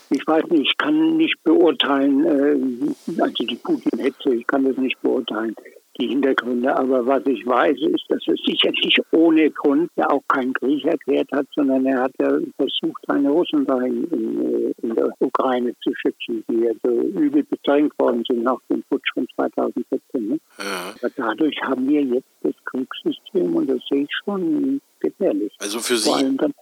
ich 0.10 0.28
weiß 0.28 0.46
nicht, 0.50 0.70
ich 0.72 0.78
kann 0.78 1.18
nicht 1.18 1.42
beurteilen, 1.44 2.26
äh, 2.26 3.22
also 3.22 3.44
die 3.44 3.56
Putin-Hetze, 3.56 4.36
ich 4.36 4.48
kann 4.48 4.66
das 4.66 4.78
nicht 4.78 5.02
beurteilen 5.02 5.56
die 6.00 6.08
Hintergründe. 6.08 6.76
Aber 6.76 7.06
was 7.06 7.26
ich 7.26 7.46
weiß, 7.46 7.78
ist, 7.78 8.06
dass 8.10 8.22
er 8.28 8.36
sicherlich 8.46 8.98
ohne 9.12 9.50
Grund 9.52 9.90
ja 9.96 10.10
auch 10.10 10.24
keinen 10.28 10.54
Krieg 10.54 10.84
erklärt 10.86 11.30
hat, 11.32 11.48
sondern 11.56 11.86
er 11.86 12.04
hat 12.04 12.12
ja 12.20 12.38
versucht, 12.58 13.04
seine 13.08 13.30
Russen 13.30 13.66
da 13.66 13.80
in, 13.82 14.04
in, 14.12 14.74
in, 14.82 14.96
der 14.96 15.10
Ukraine 15.20 15.74
zu 15.82 15.92
schützen, 15.96 16.44
die 16.50 16.66
ja 16.66 16.72
so 16.84 16.90
übel 16.90 17.44
bedrängt 17.44 17.94
worden 18.00 18.24
sind 18.30 18.44
nach 18.44 18.60
dem 18.70 18.84
Putsch 18.90 19.12
von 19.14 19.28
2014. 19.36 20.02
Ne? 20.14 20.40
Ja. 20.60 20.94
Aber 21.02 21.12
dadurch 21.16 21.62
haben 21.64 21.88
wir 21.88 22.02
jetzt 22.02 22.28
das 22.42 22.54
Kriegssystem 22.66 23.56
und 23.56 23.70
das 23.70 23.82
sehe 23.90 24.04
ich 24.04 24.10
schon 24.24 24.82
gefährlich. 25.00 25.54
Also 25.60 25.80
für 25.80 25.98
Sie. 25.98 26.10
Vor 26.10 26.18
allem 26.18 26.38
dann 26.38 26.54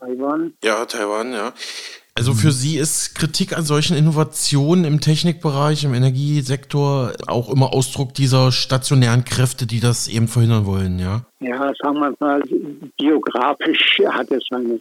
Taiwan. 0.00 0.54
Ja, 0.64 0.84
Taiwan, 0.86 1.32
ja. 1.32 1.52
Also 2.20 2.34
für 2.34 2.52
Sie 2.52 2.76
ist 2.76 3.14
Kritik 3.14 3.56
an 3.56 3.64
solchen 3.64 3.96
Innovationen 3.96 4.84
im 4.84 5.00
Technikbereich, 5.00 5.84
im 5.84 5.94
Energiesektor 5.94 7.14
auch 7.26 7.48
immer 7.50 7.72
Ausdruck 7.72 8.12
dieser 8.12 8.52
stationären 8.52 9.24
Kräfte, 9.24 9.66
die 9.66 9.80
das 9.80 10.06
eben 10.06 10.28
verhindern 10.28 10.66
wollen, 10.66 10.98
ja? 10.98 11.22
Ja, 11.40 11.72
sagen 11.82 11.98
wir 11.98 12.14
mal, 12.20 12.42
biografisch 12.98 14.02
hat 14.06 14.30
es 14.32 14.44
seine. 14.50 14.78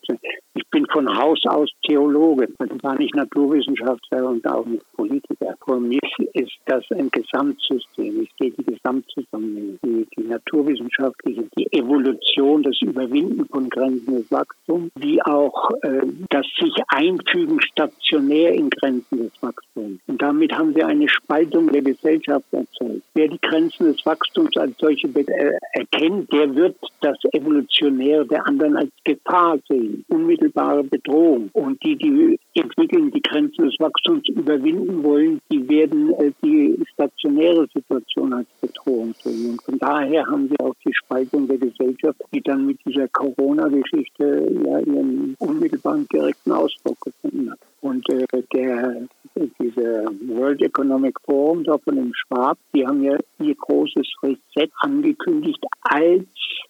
Ich 0.60 0.70
bin 0.72 0.86
von 0.88 1.08
Haus 1.18 1.40
aus 1.46 1.70
Theologe, 1.88 2.50
also 2.58 2.76
war 2.82 2.98
nicht 2.98 3.16
Naturwissenschaftler 3.16 4.28
und 4.28 4.46
auch 4.46 4.66
nicht 4.66 4.84
Politiker. 4.92 5.56
Für 5.66 5.80
mich 5.80 6.02
ist 6.34 6.52
das 6.66 6.84
ein 6.92 7.10
Gesamtsystem. 7.12 8.24
Ich 8.24 8.30
sehe 8.38 8.52
die 8.52 8.66
Gesamtzusammenhänge, 8.66 9.80
die, 9.86 10.06
die 10.18 10.28
naturwissenschaftliche, 10.28 11.46
die 11.58 11.72
Evolution, 11.72 12.64
das 12.64 12.82
Überwinden 12.82 13.46
von 13.46 13.70
Grenzen 13.70 14.18
des 14.18 14.30
Wachstums, 14.32 14.92
wie 14.96 15.22
auch 15.22 15.72
äh, 15.82 16.02
das 16.30 16.46
sich 16.60 16.74
einfügen 16.90 17.62
stationär 17.62 18.54
in 18.54 18.70
Grenzen 18.70 19.18
des 19.18 19.32
Wachstums. 19.42 20.02
Und 20.08 20.22
damit 20.22 20.52
haben 20.52 20.76
wir 20.76 20.88
eine 20.88 21.08
Spaltung 21.08 21.72
der 21.72 21.84
Gesellschaft 21.84 22.46
erzeugt. 22.52 23.04
Wer 23.14 23.30
die 23.30 23.40
Grenzen 23.40 23.94
des 23.94 24.06
Wachstums 24.06 24.58
als 24.58 24.78
solche 24.78 25.08
äh, 25.08 25.54
erkennt, 25.72 26.34
der 26.34 26.54
wird 26.54 26.76
das 27.00 27.18
Evolutionäre 27.32 28.26
der 28.26 28.46
anderen 28.46 28.76
als 28.76 28.92
Gefahr 29.06 29.58
sehen, 29.70 30.04
unmittelbare 30.50 30.84
Bedrohung. 30.84 31.50
Und 31.54 31.82
die, 31.84 31.96
die 31.96 32.40
entwickeln, 32.54 33.12
die 33.12 33.22
Grenzen 33.22 33.66
des 33.66 33.76
Wachstums 33.80 34.28
überwinden 34.30 35.04
wollen, 35.04 35.40
die 35.52 35.68
werden 35.70 36.14
äh, 36.14 36.32
die 36.44 36.84
stationäre 36.94 37.68
Situation 37.74 38.34
als 38.34 38.48
Bedrohung 38.62 39.14
sehen. 39.22 39.52
Und 39.52 39.64
von 39.64 39.80
daher 39.80 40.26
haben 40.26 40.50
wir 40.50 40.60
auch 40.62 40.76
die 40.86 40.94
Spaltung 40.94 41.48
der 41.48 41.58
Gesellschaft, 41.58 42.20
die 42.34 42.42
dann 42.42 42.66
mit 42.66 42.80
dieser 42.86 43.08
Corona-Geschichte 43.10 44.52
ja 44.66 44.80
ihren 44.80 45.36
unmittelbaren 45.40 46.08
direkten 46.12 46.52
Ausdruck 46.52 47.00
gefunden 47.02 47.52
hat. 47.52 47.60
Und 47.82 48.10
äh, 48.10 48.26
der, 48.54 49.08
diese 49.60 50.06
World 50.28 50.62
Economic 50.62 51.18
Forum 51.22 51.64
da 51.64 51.78
von 51.78 51.96
dem 51.96 52.12
Schwab, 52.14 52.58
die 52.74 52.86
haben 52.86 53.04
ja 53.04 53.18
ihr 53.40 53.56
großes 53.56 54.08
Reset 54.22 54.70
angekündigt 54.82 55.64
als 55.84 56.26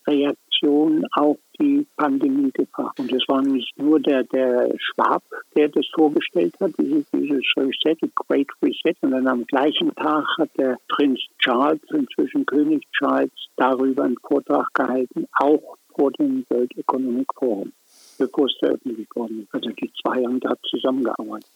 Reaktion 0.06 0.49
auf 0.64 1.38
die 1.60 1.86
Pandemiegefahr. 1.98 2.94
Und 2.98 3.12
es 3.12 3.24
war 3.28 3.42
nicht 3.42 3.78
nur 3.78 4.00
der, 4.00 4.24
der 4.24 4.74
Schwab, 4.78 5.24
der 5.56 5.70
das 5.70 5.86
vorgestellt 5.94 6.56
hat, 6.60 6.72
dieses, 6.78 7.06
dieses 7.12 7.44
Reset, 7.58 7.98
Great 8.16 8.48
Reset, 8.62 8.96
sondern 9.02 9.28
am 9.28 9.46
gleichen 9.46 9.94
Tag 9.96 10.26
hat 10.38 10.50
der 10.58 10.78
Prinz 10.88 11.20
Charles, 11.40 11.82
inzwischen 11.92 12.46
König 12.46 12.84
Charles, 12.98 13.32
darüber 13.56 14.04
einen 14.04 14.18
Vortrag 14.26 14.68
gehalten, 14.74 15.26
auch 15.40 15.78
vor 15.96 16.12
dem 16.12 16.46
World 16.50 16.78
Economic 16.78 17.28
Forum 17.36 17.72
bevor 18.20 18.46
es 18.46 18.56
veröffentlicht 18.60 19.16
worden 19.16 19.44
ist. 19.44 19.54
Also 19.54 19.70
die 19.72 19.92
zwei 20.02 20.24
haben 20.24 20.40
da 20.40 20.54
zusammengearbeitet. 20.70 21.50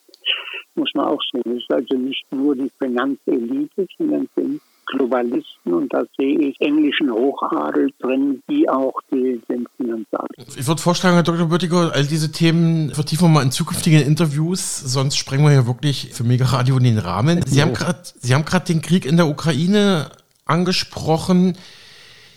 Muss 0.75 0.91
man 0.95 1.05
auch 1.05 1.21
sehen. 1.31 1.43
Es 1.45 1.63
ist 1.63 1.71
also 1.71 1.97
nicht 1.97 2.25
nur 2.31 2.55
die 2.55 2.71
Finanzelite, 2.79 3.85
sondern 3.97 4.27
sind 4.35 4.61
Globalisten 4.85 5.73
und 5.73 5.93
da 5.93 6.03
sehe 6.17 6.39
ich 6.39 6.59
englischen 6.59 7.11
Hochadel 7.11 7.91
drin, 7.99 8.41
wie 8.47 8.67
auch 8.69 8.93
die, 9.11 9.41
den 9.49 9.65
Finanzadel. 9.77 10.45
Ich 10.57 10.67
würde 10.67 10.81
vorschlagen, 10.81 11.15
Herr 11.15 11.23
Dr. 11.23 11.47
Böttiger, 11.47 11.91
all 11.93 12.05
diese 12.05 12.31
Themen 12.31 12.91
vertiefen 12.91 13.25
wir 13.25 13.29
mal 13.29 13.43
in 13.43 13.51
zukünftigen 13.51 14.01
Interviews, 14.01 14.79
sonst 14.79 15.17
sprengen 15.17 15.45
wir 15.45 15.53
ja 15.53 15.67
wirklich 15.67 16.09
für 16.13 16.23
Mega 16.23 16.45
Radio 16.45 16.79
den 16.79 16.97
Rahmen. 16.97 17.41
Sie 17.45 17.61
haben 17.61 17.73
gerade 17.73 18.65
den 18.65 18.81
Krieg 18.81 19.05
in 19.05 19.17
der 19.17 19.27
Ukraine 19.27 20.11
angesprochen 20.45 21.55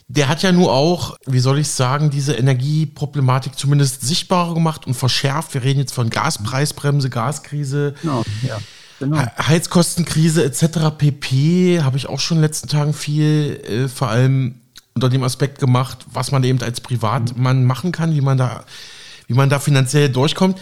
der 0.08 0.28
hat 0.28 0.42
ja 0.42 0.52
nur 0.52 0.72
auch, 0.72 1.16
wie 1.26 1.40
soll 1.40 1.58
ich 1.58 1.68
sagen, 1.68 2.10
diese 2.10 2.34
Energieproblematik 2.34 3.58
zumindest 3.58 4.02
sichtbarer 4.02 4.54
gemacht 4.54 4.86
und 4.86 4.94
verschärft. 4.94 5.52
Wir 5.54 5.64
reden 5.64 5.80
jetzt 5.80 5.92
von 5.92 6.10
Gaspreisbremse, 6.10 7.10
Gaskrise. 7.10 7.94
Genau, 8.02 8.22
ja. 8.46 8.58
Genau. 8.98 9.18
Heizkostenkrise 9.38 10.44
etc. 10.44 10.90
pp. 10.96 11.82
habe 11.82 11.96
ich 11.96 12.08
auch 12.08 12.20
schon 12.20 12.38
in 12.38 12.42
den 12.42 12.48
letzten 12.48 12.68
Tagen 12.68 12.94
viel, 12.94 13.60
äh, 13.68 13.88
vor 13.88 14.08
allem 14.08 14.56
unter 14.94 15.10
dem 15.10 15.22
Aspekt 15.22 15.58
gemacht, 15.58 16.06
was 16.10 16.32
man 16.32 16.42
eben 16.44 16.60
als 16.62 16.80
Privatmann 16.80 17.64
machen 17.64 17.92
kann, 17.92 18.14
wie 18.14 18.22
man 18.22 18.38
da, 18.38 18.64
wie 19.26 19.34
man 19.34 19.50
da 19.50 19.58
finanziell 19.58 20.08
durchkommt. 20.08 20.58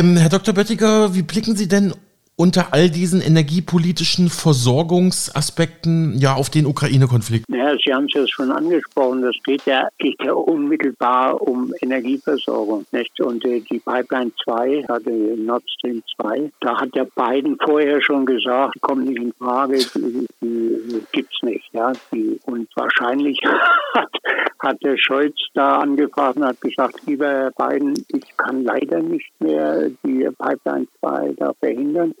Ähm, 0.00 0.16
Herr 0.16 0.30
Dr. 0.30 0.54
Böttiger, 0.54 1.14
wie 1.14 1.22
blicken 1.22 1.56
Sie 1.56 1.68
denn 1.68 1.92
unter 2.38 2.72
all 2.72 2.88
diesen 2.88 3.20
energiepolitischen 3.20 4.28
Versorgungsaspekten 4.28 6.16
ja 6.18 6.34
auf 6.34 6.50
den 6.50 6.66
Ukraine-Konflikt? 6.66 7.46
Ja, 7.48 7.74
Sie 7.84 7.92
haben 7.92 8.04
es 8.04 8.14
ja 8.14 8.28
schon 8.28 8.52
angesprochen. 8.52 9.22
Das 9.22 9.34
geht 9.44 9.66
ja, 9.66 9.88
geht 9.98 10.22
ja 10.22 10.34
unmittelbar 10.34 11.42
um 11.42 11.74
Energieversorgung. 11.80 12.86
Nicht? 12.92 13.20
Und 13.20 13.44
äh, 13.44 13.60
die 13.60 13.80
Pipeline 13.80 14.30
2, 14.44 14.84
also 14.86 15.10
Nord 15.10 15.64
Stream 15.68 16.00
2, 16.16 16.52
da 16.60 16.80
hat 16.80 16.94
ja 16.94 17.04
Biden 17.16 17.58
vorher 17.60 18.00
schon 18.00 18.24
gesagt, 18.24 18.80
kommt 18.82 19.06
nicht 19.06 19.20
in 19.20 19.32
Frage, 19.32 19.78
die, 19.96 20.28
die 20.40 21.02
gibt's 21.10 21.42
nicht. 21.42 21.68
Ja? 21.72 21.92
Die, 22.12 22.38
und 22.46 22.68
wahrscheinlich 22.76 23.40
hat, 23.94 24.12
hat 24.60 24.84
der 24.84 24.96
Scholz 24.96 25.34
da 25.54 25.78
angefragt 25.78 26.36
und 26.36 26.44
hat 26.44 26.60
gesagt, 26.60 27.00
lieber 27.04 27.26
Herr 27.26 27.50
Biden, 27.50 27.94
ich 28.10 28.36
kann 28.36 28.62
leider 28.62 29.02
nicht 29.02 29.28
mehr 29.40 29.90
die 30.04 30.28
Pipeline 30.38 30.86
2 31.00 31.34
da 31.36 31.52
verhindern 31.58 32.14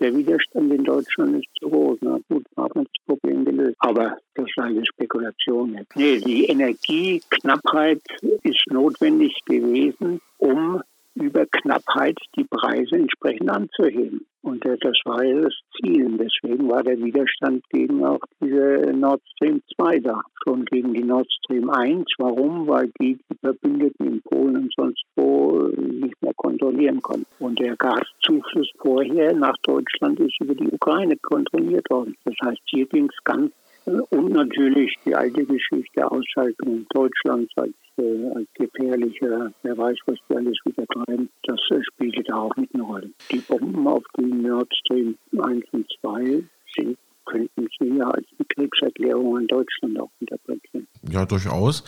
der 0.00 0.16
Widerstand 0.16 0.72
in 0.72 0.84
Deutschland 0.84 1.36
ist 1.36 1.48
zu 1.60 1.68
groß. 1.68 1.98
Na 2.02 2.18
gut, 2.28 2.44
haben 2.56 2.74
wir 2.74 2.84
das 2.84 3.06
Problem 3.06 3.44
gelöst. 3.44 3.76
Aber 3.78 4.16
das 4.34 4.46
ist 4.46 4.58
eine 4.58 4.84
Spekulation. 4.84 5.78
Nee, 5.94 6.18
die 6.20 6.46
Energieknappheit 6.46 8.02
ist 8.42 8.64
notwendig 8.70 9.34
gewesen, 9.46 10.20
um 10.38 10.82
über 11.14 11.46
Knappheit 11.46 12.18
die 12.36 12.44
Preise 12.44 12.96
entsprechend 12.96 13.50
anzuheben. 13.50 14.26
Und 14.42 14.64
äh, 14.66 14.76
das 14.78 14.98
war 15.04 15.24
ja 15.24 15.40
das 15.40 15.54
Ziel. 15.76 16.18
Deswegen 16.18 16.68
war 16.68 16.82
der 16.82 16.98
Widerstand 16.98 17.64
gegen 17.70 18.04
auch 18.04 18.20
diese 18.42 18.92
Nord 18.94 19.22
Stream 19.34 19.62
2 19.76 20.00
da. 20.00 20.20
Schon 20.42 20.64
gegen 20.66 20.92
die 20.92 21.02
Nord 21.02 21.26
Stream 21.32 21.70
1. 21.70 22.04
Warum? 22.18 22.66
Weil 22.66 22.92
die, 23.00 23.18
die 23.30 23.38
Verbündeten 23.40 24.06
in 24.06 24.22
Polen 24.22 24.56
und 24.56 24.74
sonst 24.76 25.02
wo 25.16 25.68
äh, 25.68 25.80
nicht 25.80 26.20
mehr 26.20 26.34
kontrollieren 26.36 27.00
konnten. 27.00 27.26
Und 27.38 27.58
der 27.58 27.76
Gaszufluss 27.76 28.70
vorher 28.78 29.32
nach 29.34 29.56
Deutschland 29.62 30.20
ist 30.20 30.38
über 30.40 30.54
die 30.54 30.68
Ukraine 30.68 31.16
kontrolliert 31.16 31.88
worden. 31.88 32.14
Das 32.24 32.34
heißt, 32.44 32.60
hier 32.66 32.86
ging 32.86 33.06
es 33.06 33.24
ganz 33.24 33.50
und 33.86 34.32
natürlich 34.32 34.94
die 35.04 35.14
alte 35.14 35.44
Geschichte 35.44 36.10
Ausschaltung 36.10 36.86
Deutschlands 36.90 37.52
als, 37.56 37.74
äh, 37.98 38.30
als 38.34 38.48
gefährlicher, 38.54 39.52
wer 39.62 39.78
weiß, 39.78 39.96
was 40.06 40.18
die 40.28 40.36
alles 40.36 40.58
wieder 40.64 40.86
treiben, 40.86 41.28
das 41.42 41.60
äh, 41.70 41.82
spielte 41.92 42.22
da 42.22 42.36
auch 42.36 42.56
mit 42.56 42.74
einer 42.74 42.84
Rolle. 42.84 43.10
Die 43.30 43.38
Bomben 43.38 43.86
auf 43.86 44.04
dem 44.16 44.42
Nord 44.42 44.72
Stream 44.74 45.16
1 45.32 45.64
und 45.72 45.86
2 46.00 46.44
sind 46.76 46.98
könnten 47.26 47.68
Sie 47.78 47.88
ja 47.96 48.08
als 48.10 48.26
Kriegserklärung 48.50 49.38
an 49.38 49.46
Deutschland 49.46 49.98
auch 49.98 50.10
interpretieren. 50.20 50.86
Ja, 51.10 51.24
durchaus. 51.24 51.82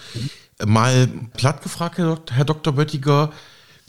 Mal 0.64 1.08
platt 1.36 1.62
gefragt, 1.62 1.98
Herr 1.98 2.44
Dr. 2.44 2.72
Böttiger, 2.72 3.32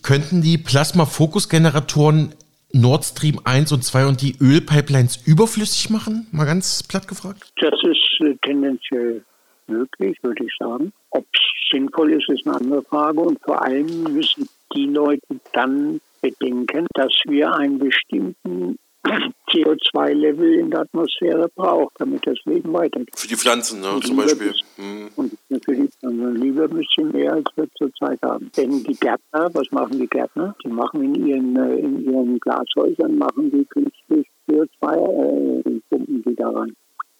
könnten 0.04 0.42
die 0.42 0.58
Plasma-Fokus-Generatoren 0.58 2.34
Nord 2.80 3.06
Stream 3.06 3.40
1 3.44 3.72
und 3.72 3.84
2 3.84 4.06
und 4.06 4.22
die 4.22 4.36
Ölpipelines 4.40 5.18
überflüssig 5.26 5.90
machen? 5.90 6.28
Mal 6.32 6.46
ganz 6.46 6.84
platt 6.84 7.08
gefragt. 7.08 7.52
Das 7.60 7.74
ist 7.84 8.22
äh, 8.22 8.36
tendenziell 8.44 9.24
möglich, 9.68 10.18
würde 10.22 10.46
ich 10.46 10.52
sagen. 10.60 10.94
Ob 11.10 11.26
es 11.34 11.42
sinnvoll 11.72 12.14
ist, 12.14 12.30
ist 12.30 12.46
eine 12.46 12.58
andere 12.58 12.84
Frage. 12.84 13.20
Und 13.20 13.40
vor 13.42 13.62
allem 13.64 14.04
müssen 14.04 14.48
die 14.76 14.86
Leute 14.86 15.40
dann 15.54 16.00
bedenken, 16.22 16.88
dass 16.94 17.14
wir 17.26 17.54
einen 17.54 17.80
bestimmten 17.80 18.78
CO2-Level 19.50 20.54
in 20.60 20.72
der 20.72 20.82
Atmosphäre 20.82 21.50
braucht, 21.56 21.96
damit 22.00 22.26
das 22.28 22.38
Leben 22.46 22.74
weitergeht. 22.74 23.10
Für 23.16 23.28
die 23.28 23.36
Pflanzen, 23.36 23.82
ne, 23.82 24.00
zum 24.04 24.18
Beispiel. 24.18 24.54
Mhm. 24.78 25.10
Und 25.16 25.34
für 25.64 25.76
die 25.76 25.87
Pflanzen 26.18 26.36
lieber 26.36 26.64
ein 26.64 26.78
bisschen 26.78 27.12
mehr, 27.12 27.34
als 27.34 27.46
wir 27.56 27.68
zurzeit 27.76 28.22
haben. 28.22 28.52
Denn 28.56 28.84
die 28.84 28.96
Gärtner, 28.96 29.50
was 29.54 29.72
machen 29.72 30.00
die 30.00 30.08
Gärtner? 30.08 30.56
Die 30.64 30.70
machen 30.70 31.04
in 31.04 31.28
ihren, 31.28 31.56
äh, 31.56 31.76
in 31.76 32.04
ihren 32.04 32.40
Glashäusern, 32.40 33.18
machen 33.18 33.52
die 33.52 33.66
künstlich 33.66 34.28
CO2, 34.48 35.64
äh, 35.66 35.80
die 35.92 36.36
daran 36.36 36.74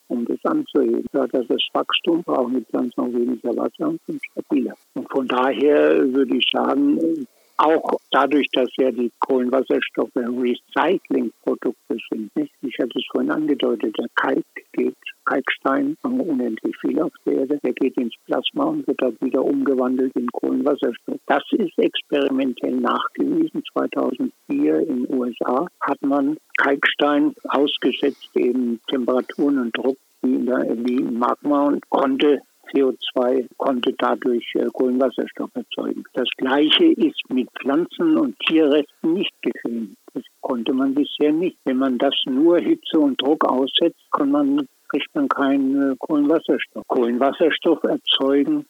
um 0.10 0.26
das 0.26 0.40
anzuheben. 0.44 1.06
Ja, 1.14 1.28
das 1.28 1.48
Wachstum 1.74 2.24
brauchen 2.24 2.56
die 2.56 2.66
Pflanzen 2.66 3.02
auch 3.02 3.14
weniger 3.14 3.56
Wasser 3.58 3.90
und 3.90 4.02
sind 4.08 4.22
stabiler. 4.32 4.74
Und 4.94 5.12
von 5.12 5.28
daher 5.28 6.14
würde 6.14 6.38
ich 6.38 6.48
sagen, 6.52 7.28
auch 7.58 8.00
dadurch, 8.12 8.48
dass 8.54 8.70
ja 8.78 8.92
die 8.92 9.12
Kohlenwasserstoffe 9.20 10.16
Recyclingprodukte 10.16 11.98
sind. 12.10 12.36
Nicht? 12.36 12.54
Ich 12.62 12.78
hatte 12.80 12.98
es 12.98 13.06
vorhin 13.12 13.32
angedeutet, 13.32 13.98
der 13.98 14.08
Kalk 14.16 14.46
geht, 14.74 14.96
Kalkstein, 15.28 15.98
haben 16.04 16.22
unendlich 16.22 16.76
viel 16.78 17.00
auf 17.02 17.12
der 17.26 17.34
Erde, 17.34 17.60
der 17.64 17.74
geht 17.74 17.98
ins 17.98 18.16
Plasma 18.26 18.64
und 18.66 18.88
wird 18.88 19.02
dann 19.02 19.18
wieder 19.22 19.44
umgewandelt 19.44 20.16
in 20.16 20.28
Kohlenwasserstoff. 20.32 21.20
Das 21.28 21.44
ist 21.52 21.78
experimentell 21.78 22.78
nachgewiesen. 22.78 23.64
2004 23.74 24.80
in 24.88 25.06
den 25.06 25.14
USA 25.14 25.68
hat 25.82 26.02
man 26.02 26.38
Kalkstein 26.58 27.34
ausgesetzt 27.50 28.36
eben 28.36 28.80
Temperaturen 28.90 29.60
und 29.60 29.78
Druck 29.78 29.98
wie 30.22 30.46
der, 30.46 30.66
wie 30.86 31.04
Magma 31.04 31.68
und 31.68 31.88
konnte 31.90 32.42
CO2 32.74 33.48
konnte 33.58 33.94
dadurch 33.98 34.46
äh, 34.56 34.66
Kohlenwasserstoff 34.74 35.52
erzeugen. 35.54 36.04
Das 36.14 36.28
Gleiche 36.38 36.86
ist 36.86 37.22
mit 37.30 37.50
Pflanzen- 37.60 38.18
und 38.18 38.38
Tierresten 38.40 39.14
nicht 39.14 39.34
geschehen. 39.42 39.96
Das 40.14 40.24
konnte 40.42 40.74
man 40.74 40.94
bisher 40.94 41.32
nicht. 41.32 41.58
Wenn 41.66 41.78
man 41.78 41.98
das 41.98 42.16
nur 42.26 42.60
Hitze 42.60 43.00
und 43.00 43.22
Druck 43.22 43.46
aussetzt, 43.46 44.02
kann 44.12 44.32
man, 44.32 44.68
kriegt 44.90 45.14
man 45.14 45.28
keinen 45.28 45.92
äh, 45.92 45.96
Kohlenwasserstoff. 46.00 46.88
Kohlenwasserstoff 46.88 47.84
erzeugen 47.84 48.66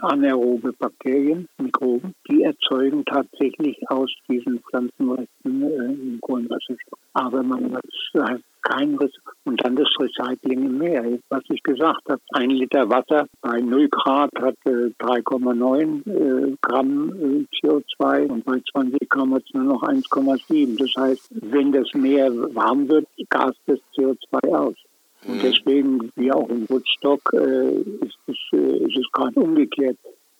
anaerobe 0.00 0.72
Bakterien, 0.72 1.48
Mikroben, 1.58 2.14
die 2.28 2.42
erzeugen 2.42 3.04
tatsächlich 3.04 3.78
aus 3.90 4.10
diesen 4.28 4.60
Pflanzenresten 4.60 5.62
äh, 5.62 6.18
Kohlenwasserstoff. 6.20 6.98
Aber 7.12 7.42
man 7.42 7.76
hat 7.76 8.40
kein 8.62 8.98
und 9.44 9.64
dann 9.64 9.76
das 9.76 9.88
Recycling 9.98 10.64
im 10.64 10.78
Meer. 10.78 11.18
Was 11.28 11.42
ich 11.50 11.62
gesagt 11.62 12.02
habe, 12.08 12.20
ein 12.32 12.50
Liter 12.50 12.88
Wasser 12.88 13.26
bei 13.40 13.60
0 13.60 13.88
Grad 13.88 14.30
hat 14.40 14.56
äh, 14.64 14.90
3,9 14.98 16.06
äh, 16.06 16.56
Gramm 16.62 17.10
äh, 17.10 17.66
CO2 17.66 18.26
und 18.28 18.44
bei 18.44 18.60
20 18.72 19.08
Gramm 19.08 19.34
hat 19.34 19.44
es 19.46 19.54
nur 19.54 19.64
noch 19.64 19.82
1,7. 19.82 20.78
Das 20.78 21.02
heißt, 21.02 21.30
wenn 21.42 21.72
das 21.72 21.92
Meer 21.94 22.30
warm 22.54 22.88
wird, 22.88 23.06
gast 23.28 23.58
das 23.66 23.78
CO2 23.96 24.54
aus. 24.54 24.76
Und 25.26 25.36
mhm. 25.36 25.40
deswegen, 25.42 26.10
wie 26.16 26.32
auch 26.32 26.48
in 26.48 26.68
Woodstock, 26.68 27.20
äh, 27.32 27.70
ist 28.04 28.18
es, 28.26 28.36
äh, 28.52 28.84
ist 28.84 28.96
es 28.96 29.12
gerade 29.12 29.38
umgekehrt. 29.40 29.96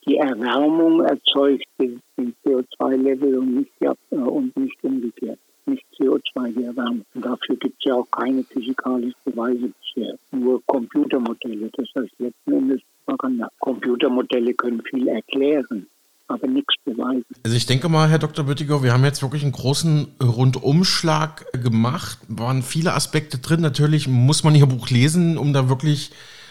Die 0.07 0.17
Erwärmung 0.17 1.01
erzeugt 1.03 1.67
den, 1.79 2.01
CO2-Level 2.45 3.39
und 3.39 3.57
nicht, 3.57 3.73
ja, 3.81 3.95
äh, 4.11 4.17
und 4.17 4.57
nicht 4.57 4.83
umgekehrt. 4.83 5.39
Nicht 5.67 5.85
CO2 5.99 6.55
die 6.55 6.65
Erwärmung. 6.65 7.05
Und 7.15 7.25
dafür 7.25 7.57
gibt 7.57 7.77
es 7.79 7.85
ja 7.85 7.95
auch 7.95 8.09
keine 8.13 8.45
physikalischen 8.45 9.19
Beweise 9.25 9.73
bisher. 9.81 10.15
Nur 10.31 10.63
Computermodelle. 10.67 11.71
Das 11.73 11.89
heißt 11.97 12.13
letzten 12.19 12.53
Endes 12.53 12.81
Propaganda. 13.05 13.49
Computermodelle 13.59 14.55
können 14.55 14.83
viel 14.83 15.09
erklären 15.09 15.89
aber 16.29 16.47
nichts 16.47 16.75
beweisen. 16.85 17.25
Also 17.45 17.57
ich 17.57 17.67
denke 17.67 17.89
mal, 17.89 18.09
Herr 18.09 18.19
Dr. 18.19 18.45
Büttiger, 18.45 18.83
wir 18.83 18.93
haben 18.93 19.05
jetzt 19.05 19.23
wirklich 19.23 19.43
einen 19.43 19.53
großen 19.53 20.09
Rundumschlag 20.23 21.47
gemacht. 21.53 22.19
Waren 22.29 22.63
viele 22.63 22.95
Aspekte 22.95 23.39
drin. 23.39 23.61
Natürlich 23.61 24.09
muss 24.09 24.45
man 24.45 24.55
Ihr 24.55 24.67
Buch 24.67 24.91
lesen, 24.91 25.39
um 25.39 25.53
da 25.53 25.69
wirklich 25.69 26.11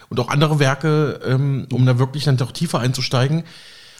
und 0.09 0.19
auch 0.19 0.29
andere 0.29 0.59
Werke, 0.59 1.19
ähm, 1.25 1.67
um 1.71 1.85
da 1.85 1.99
wirklich 1.99 2.25
dann 2.25 2.37
doch 2.37 2.51
tiefer 2.51 2.79
einzusteigen. 2.79 3.43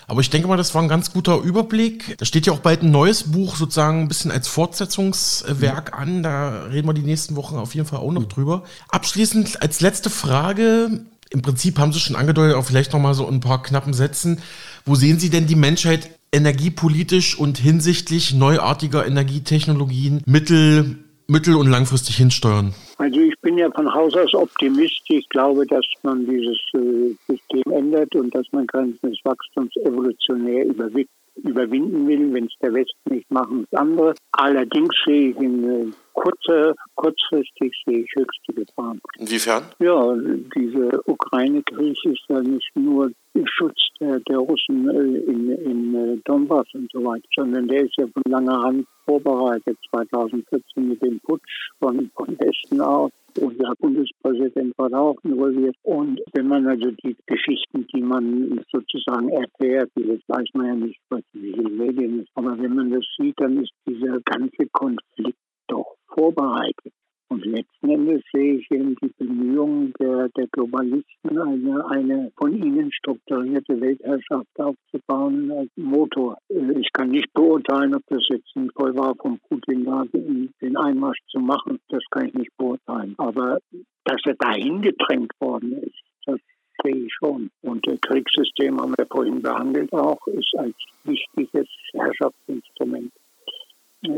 Aber 0.08 0.22
ich 0.22 0.30
denke 0.30 0.48
mal, 0.48 0.58
das 0.58 0.76
war 0.76 0.84
ein 0.84 0.88
ganz 0.88 1.12
guter 1.12 1.42
Überblick. 1.42 2.16
Da 2.20 2.26
steht 2.26 2.46
ja 2.46 2.54
auch 2.54 2.60
bald 2.60 2.84
ein 2.84 2.92
neues 2.92 3.32
Buch 3.32 3.56
sozusagen 3.56 4.02
ein 4.02 4.08
bisschen 4.08 4.30
als 4.32 4.48
Fortsetzungswerk 4.48 5.98
an. 5.98 6.22
Da 6.22 6.66
reden 6.66 6.88
wir 6.88 6.94
die 6.94 7.02
nächsten 7.02 7.36
Wochen 7.36 7.56
auf 7.56 7.74
jeden 7.74 7.88
Fall 7.88 8.00
auch 8.00 8.12
noch 8.12 8.26
drüber. 8.26 8.64
Abschließend 8.90 9.64
als 9.64 9.82
letzte 9.82 10.12
Frage. 10.12 11.06
Im 11.32 11.42
Prinzip 11.42 11.80
haben 11.80 11.92
Sie 11.92 12.00
schon 12.00 12.16
angedeutet, 12.16 12.56
auch 12.56 12.66
vielleicht 12.66 12.94
noch 12.94 13.00
mal 13.00 13.16
so 13.16 13.28
ein 13.28 13.40
paar 13.40 13.64
knappen 13.64 13.94
Sätzen. 13.94 14.42
Wo 14.88 14.94
sehen 14.94 15.18
Sie 15.18 15.32
denn 15.32 15.48
die 15.48 15.56
Menschheit 15.56 16.12
energiepolitisch 16.32 17.40
und 17.40 17.58
hinsichtlich 17.58 18.36
neuartiger 18.36 19.08
Energietechnologien 19.08 20.22
mittel, 20.28 20.98
mittel- 21.28 21.56
und 21.56 21.68
langfristig 21.68 22.18
hinsteuern? 22.18 22.76
Also 23.00 23.20
ich 23.20 23.34
bin 23.42 23.58
ja 23.58 23.72
von 23.72 23.92
Haus 23.92 24.16
aus 24.16 24.36
Optimist. 24.36 25.02
Ich 25.08 25.28
glaube, 25.30 25.66
dass 25.66 25.86
man 26.04 26.28
dieses 26.28 26.60
äh, 26.76 27.16
System 27.28 27.64
ändert 27.72 28.14
und 28.16 28.36
dass 28.36 28.46
man 28.52 28.68
Grenzen 28.68 29.10
des 29.10 29.20
Wachstums 29.24 29.76
evolutionär 29.78 30.66
überwinden 30.66 32.08
will. 32.08 32.32
Wenn 32.32 32.46
es 32.46 32.54
der 32.62 32.74
Westen 32.76 33.16
nicht 33.16 33.32
machen, 33.32 33.66
das 33.72 33.80
andere. 33.82 34.14
Allerdings 34.34 34.94
sehe 35.04 35.32
ich 35.32 35.38
in 35.38 35.64
äh, 35.64 35.92
kurzer, 36.14 36.76
kurzfristig 36.94 37.74
sehe 37.88 38.02
ich 38.02 38.12
höchste 38.16 38.54
Gefahren. 38.54 39.02
Inwiefern? 39.18 39.64
Ja, 39.80 40.16
dieser 40.56 41.10
Ukraine-Krieg 41.10 41.98
ist 42.06 42.24
ja 42.30 42.40
nicht 42.42 42.70
nur 42.76 43.10
Schutz 43.46 43.80
der, 44.00 44.20
der 44.22 44.38
Russen 44.38 44.90
äh, 44.90 45.32
in, 45.32 45.50
in 45.52 45.96
äh, 45.96 46.18
Donbass 46.26 46.68
und 46.74 46.90
so 46.92 47.04
weiter, 47.04 47.28
sondern 47.36 47.68
der 47.68 47.86
ist 47.86 47.96
ja 47.98 48.06
von 48.08 48.24
langer 48.28 48.62
Hand 48.62 48.88
vorbereitet. 49.06 49.78
2014 49.90 50.88
mit 50.88 51.04
dem 51.04 51.20
Putsch 51.20 51.72
von, 51.80 52.10
von 52.16 52.40
Westen 52.40 52.82
aus 52.82 53.12
unser 53.38 53.76
Bundespräsident 53.80 54.78
war 54.78 54.90
da 54.90 55.00
auch 55.00 55.18
involviert. 55.24 55.76
Und 55.84 56.22
wenn 56.34 56.48
man 56.48 56.68
also 56.68 56.92
die 56.92 57.16
Geschichten, 57.26 57.86
die 57.94 58.02
man 58.02 58.64
sozusagen 58.72 59.30
erfährt, 59.30 59.92
das 59.96 60.20
weiß 60.28 60.48
man 60.54 60.68
ja 60.68 60.76
nicht, 60.76 61.00
was 61.10 61.22
in 61.34 61.54
den 61.54 61.78
Medien 61.78 62.22
ist, 62.22 62.30
aber 62.36 62.58
wenn 62.58 62.76
man 62.76 62.92
das 62.92 63.04
sieht, 63.18 63.40
dann 63.40 63.62
ist 63.62 63.72
dieser 63.86 64.20
ganze 64.22 64.68
Konflikt 64.72 65.38
doch 65.68 65.96
vorbereitet. 66.08 66.94
Und 67.36 67.44
letzten 67.48 67.90
Endes 67.90 68.24
sehe 68.32 68.54
ich 68.60 68.72
eben 68.72 68.96
die 69.04 69.12
Bemühungen 69.18 69.92
der, 70.00 70.30
der 70.38 70.48
Globalisten, 70.54 71.38
eine, 71.38 71.86
eine 71.90 72.32
von 72.38 72.54
ihnen 72.56 72.90
strukturierte 72.94 73.82
Weltherrschaft 73.82 74.58
aufzubauen 74.58 75.52
als 75.52 75.70
Motor. 75.76 76.38
Äh, 76.48 76.80
ich 76.80 76.94
kann 76.94 77.10
nicht 77.10 77.34
beurteilen, 77.34 77.94
ob 77.94 78.04
das 78.08 78.26
jetzt 78.30 78.48
sinnvoll 78.54 78.96
war, 78.96 79.16
von 79.16 79.38
Putin 79.50 79.84
da 79.84 80.06
den 80.14 80.78
Einmarsch 80.78 81.20
zu 81.28 81.40
machen. 81.40 81.78
Das 81.90 82.04
kann 82.10 82.28
ich 82.28 82.34
nicht 82.36 82.56
beurteilen. 82.56 83.16
Aber 83.18 83.60
dass 84.06 84.22
er 84.24 84.36
dahin 84.36 84.82
gedrängt 84.82 85.34
worden 85.42 85.74
ist, 85.74 86.04
das 86.26 86.40
sehe 86.84 86.96
ich 86.96 87.14
schon. 87.16 87.50
Und 87.64 87.86
das 87.86 88.00
Kriegssystem 88.00 88.80
haben 88.80 88.94
wir 88.98 89.08
vorhin 89.08 89.42
behandelt 89.42 89.92
auch, 89.92 90.26
ist 90.28 90.54
als 90.58 90.76
wichtiges 91.04 91.68
Herrschaftsinstrument 91.92 93.12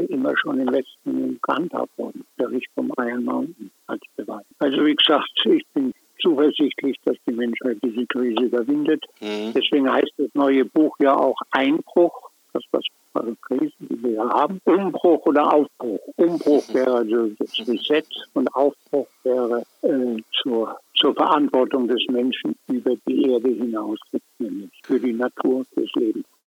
immer 0.09 0.33
schon 0.37 0.59
im 0.59 0.71
Westen 0.71 1.16
gehandhabt 1.47 1.97
worden. 1.97 2.25
Bericht 2.37 2.69
vom 2.75 2.91
Iron 2.97 3.23
Mountain 3.23 3.71
als 3.87 4.01
Beweis. 4.15 4.45
Also 4.59 4.85
wie 4.85 4.95
gesagt, 4.95 5.31
ich 5.45 5.65
bin 5.73 5.93
zuversichtlich, 6.21 6.97
dass 7.05 7.15
die 7.27 7.33
Menschheit 7.33 7.77
diese 7.83 8.05
Krise 8.07 8.43
überwindet. 8.43 9.03
Mhm. 9.21 9.53
Deswegen 9.53 9.91
heißt 9.91 10.13
das 10.17 10.29
neue 10.33 10.65
Buch 10.65 10.95
ja 10.99 11.15
auch 11.15 11.37
Einbruch, 11.51 12.29
das 12.53 12.63
was 12.71 12.83
also 13.13 13.35
Krisen, 13.41 13.73
die 13.79 14.03
wir 14.03 14.23
haben. 14.29 14.61
Umbruch 14.65 15.25
oder 15.25 15.53
Aufbruch. 15.53 15.99
Umbruch 16.17 16.63
wäre 16.73 16.93
also 16.93 17.29
das 17.39 17.57
Reset 17.67 18.05
und 18.33 18.53
Aufbruch 18.53 19.07
wäre 19.23 19.63
äh, 19.81 20.21
zur, 20.41 20.77
zur 20.95 21.15
Verantwortung 21.15 21.87
des 21.87 22.05
Menschen 22.09 22.55
über 22.67 22.95
die 23.07 23.29
Erde 23.29 23.49
hinaus, 23.49 23.99
nämlich 24.37 24.69
für 24.83 24.99
die 24.99 25.13
Natur 25.13 25.65
des 25.75 25.91
Lebens. 25.95 26.25